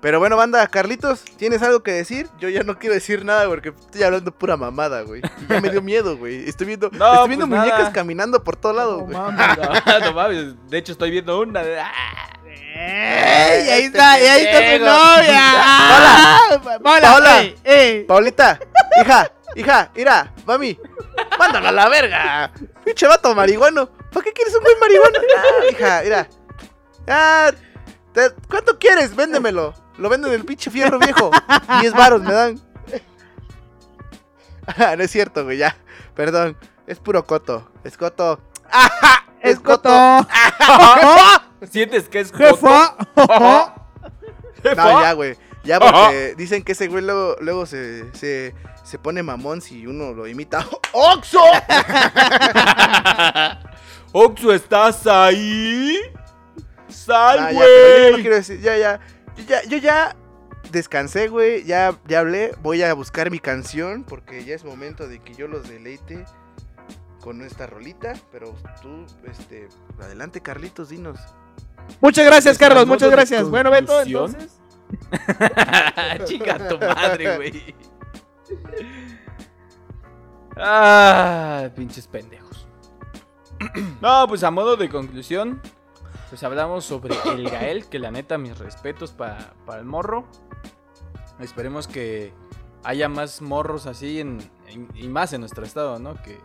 [0.01, 2.27] Pero bueno, banda, Carlitos, ¿tienes algo que decir?
[2.39, 5.21] Yo ya no quiero decir nada porque estoy hablando pura mamada, güey.
[5.41, 6.47] Y ya me dio miedo, güey.
[6.47, 7.91] Estoy viendo, No, estoy viendo pues muñecas nada.
[7.93, 9.17] caminando por todos lados, No güey.
[9.17, 9.57] mames.
[9.85, 11.61] No, no mames, de hecho estoy viendo una.
[11.63, 11.91] de- ¡Ah!
[12.45, 13.69] ¡Ey!
[13.69, 14.85] Ahí Este está, y ahí está pendejo.
[14.85, 15.43] novia.
[15.97, 16.79] Hola.
[16.83, 17.15] Hola.
[17.17, 18.05] Hola.
[18.07, 18.59] Paulita,
[19.03, 20.77] hija, hija, mira, mami,
[21.39, 22.51] mándala a la verga.
[22.83, 23.87] Pinche vato marihuano.
[24.11, 25.19] ¿Para qué quieres un buen marihuano?
[25.37, 26.27] Ah, hija, mira.
[27.07, 27.51] Ah,
[28.13, 29.15] te- ¿cuánto quieres?
[29.15, 29.73] Véndemelo.
[29.97, 31.31] Lo venden el pinche fierro viejo.
[31.81, 32.59] 10 varos me dan.
[34.67, 35.75] Ah, no es cierto, güey, ya.
[36.15, 36.57] Perdón.
[36.87, 37.71] Es puro coto.
[37.83, 38.39] Es coto.
[38.69, 39.25] ¡Ajá!
[39.41, 39.89] Es coto.
[41.69, 42.95] ¿Sientes que es coto?
[44.75, 45.37] No, ya, güey.
[45.63, 50.13] Ya porque dicen que ese güey luego, luego se, se, se pone mamón si uno
[50.13, 50.65] lo imita.
[50.93, 51.39] ¡Oxo!
[54.13, 55.97] Oxo, ¿estás ahí?
[56.89, 57.67] Sal, Ah, güey.
[57.67, 58.99] yo ya no quiero decir, ya, ya,
[59.37, 60.15] yo ya, yo ya
[60.71, 65.19] descansé, güey, ya, ya hablé, voy a buscar mi canción porque ya es momento de
[65.19, 66.25] que yo los deleite
[67.21, 69.69] con esta rolita, pero tú, este,
[70.01, 71.17] adelante Carlitos, dinos.
[72.01, 72.85] Muchas gracias, Carlos.
[72.87, 73.49] Muchas gracias.
[73.49, 74.59] Bueno, Beto, entonces.
[76.25, 77.75] Chica tu madre, güey.
[80.57, 82.67] Ah, pinches pendejos.
[84.01, 85.61] No, pues a modo de conclusión,
[86.29, 90.25] pues hablamos sobre el Gael, que la neta, mis respetos pa- para el morro.
[91.39, 92.33] Esperemos que
[92.83, 94.39] haya más morros así en,
[94.95, 96.15] y más en nuestro estado, ¿no?
[96.23, 96.39] Que,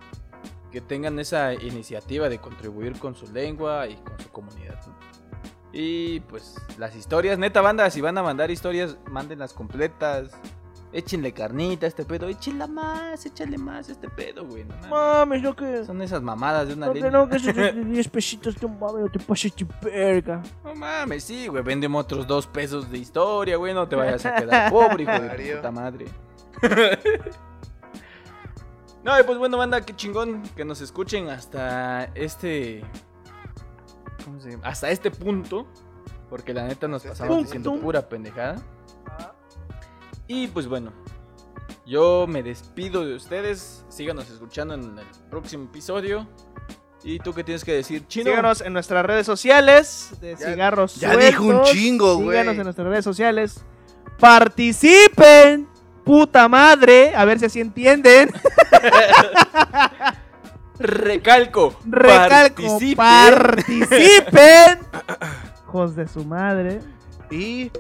[0.71, 4.79] que tengan esa iniciativa de contribuir con su lengua y con su comunidad.
[5.73, 10.31] Y pues las historias, neta banda, si van a mandar historias, mándenlas completas.
[10.97, 14.65] Échenle carnita a este pedo, échenla más, échale más a este pedo, güey.
[14.65, 15.43] No mames.
[15.43, 15.85] No que.
[15.85, 17.11] Son esas mamadas de una No que línea.
[17.11, 20.43] no, que esos de 10 pesitos, no mames, no te pases de verga.
[20.65, 24.37] No mames, sí, güey, vendemos otros dos pesos de historia, güey, no te vayas a
[24.37, 26.07] quedar pobre, hijo de puta madre.
[29.05, 32.83] no, y pues bueno, banda, qué chingón que nos escuchen hasta este...
[34.25, 34.67] ¿Cómo se llama?
[34.67, 35.67] Hasta este punto,
[36.31, 38.57] porque la neta nos este pasamos diciendo pura pendejada.
[40.29, 40.93] Y pues bueno,
[41.87, 46.27] yo me despido de ustedes, síganos escuchando en el próximo episodio.
[47.05, 48.31] ¿Y tú qué tienes que decir, chino?
[48.31, 52.31] Síganos en nuestras redes sociales de Ya- cigarros ya dijo un chingo, güey.
[52.31, 53.65] Síganos en nuestras redes sociales.
[54.19, 55.69] Participen,
[56.05, 57.15] puta madre.
[57.15, 58.31] A ver si así entienden.
[60.79, 61.75] Recalco.
[61.87, 62.97] Recalco, participe.
[62.97, 64.79] participen.
[65.69, 66.81] Hijos de su madre.
[67.31, 67.71] Y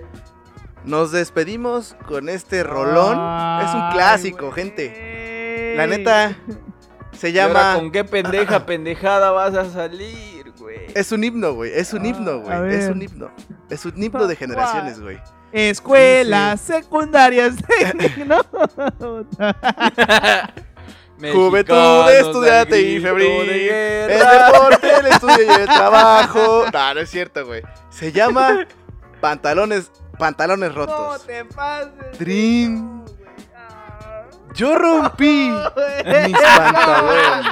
[0.86, 3.18] nos despedimos con este rolón.
[3.64, 5.74] es un clásico, gente.
[5.76, 6.36] La neta,
[7.12, 7.74] se ¿Y ahora llama...
[7.74, 10.86] con qué pendeja pendejada vas a salir, güey?
[10.94, 11.72] Es un himno, güey.
[11.74, 12.74] Es un Ah, himno, a güey.
[12.74, 13.30] Es un himno.
[13.68, 15.18] Es un himno de generaciones, güey.
[15.52, 17.54] Escuelas secundarias
[18.26, 18.42] ¿no?
[21.32, 23.48] Juventud, estudiante y febril.
[23.50, 26.64] El deporte, el estudio y el trabajo.
[26.72, 27.62] No, no es cierto, güey.
[27.88, 28.66] Se llama
[29.20, 31.26] Pantalones, pantalones No rotos.
[31.26, 31.90] te pases.
[32.18, 32.84] Trin.
[32.84, 33.04] No.
[33.56, 34.22] Ah.
[34.54, 35.50] Yo rompí
[36.04, 37.46] mis pantalones.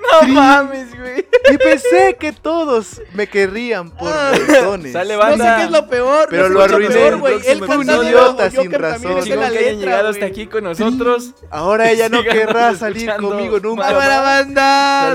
[0.00, 0.34] No Trin.
[0.34, 1.28] mames, güey.
[1.50, 4.92] Y pensé que todos me querrían por bolsones.
[4.92, 5.56] Sale, No sé banda.
[5.56, 6.26] qué es lo peor.
[6.30, 6.94] Pero no lo arruiné.
[6.94, 7.40] peor, güey.
[7.46, 9.22] Él Fue un idiota sin razón.
[9.22, 11.34] Chingón que hayan llegado hasta aquí con nosotros.
[11.50, 13.90] Ahora ella no Síganos querrá salir conmigo nunca.
[13.90, 13.94] Más.
[14.22, 14.62] banda.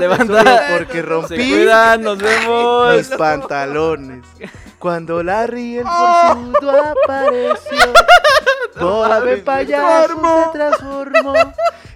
[0.00, 0.66] Te banda.
[0.78, 1.28] Porque rompí.
[1.28, 2.96] Se cuidan, nos vemos.
[2.96, 4.24] Mis pantalones.
[4.84, 7.78] Cuando Larry el forzudo apareció,
[8.78, 10.20] pobre payaso
[10.52, 11.32] se transformó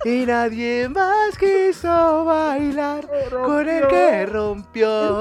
[0.06, 5.20] y nadie más quiso bailar con el que rompió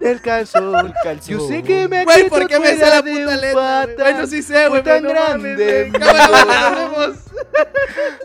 [0.00, 0.92] el calzón.
[1.24, 3.88] Yo sé que me Güey, ¿por qué me sé la de puta un letra?
[3.96, 4.82] Bueno, sí sé, güey.
[4.82, 5.92] Fue tan grande.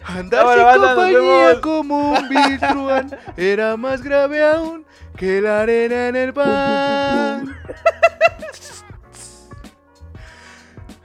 [0.04, 3.20] Andar sin compañía como un virtual.
[3.38, 4.88] Era más grave aún
[5.18, 7.56] que la arena en el pan.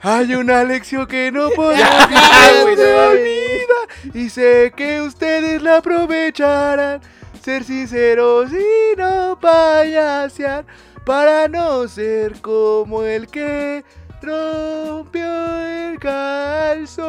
[0.04, 3.20] Hay una lección que no puedo Ya, olvidar güey, no de mames.
[3.22, 3.74] mi vida
[4.14, 7.00] y sé que ustedes la aprovecharán.
[7.42, 10.64] Ser sinceros y no payasear
[11.04, 13.84] para no ser como el que
[14.20, 15.24] rompió
[15.60, 17.02] el calzón.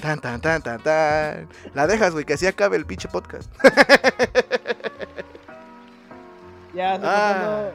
[0.00, 1.48] Tan, tan, tan, tan, tan.
[1.74, 3.50] La dejas, güey, que así acabe el pinche podcast.
[6.74, 7.70] Ya, se Ah.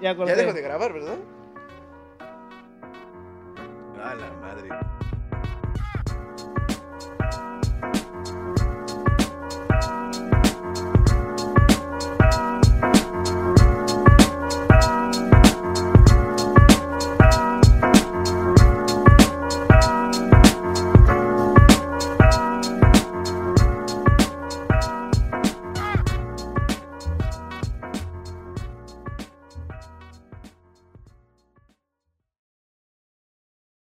[0.00, 0.32] Ya corté.
[0.32, 1.14] Ya dejo de grabar, ¿verdad?
[4.04, 4.68] A la madre.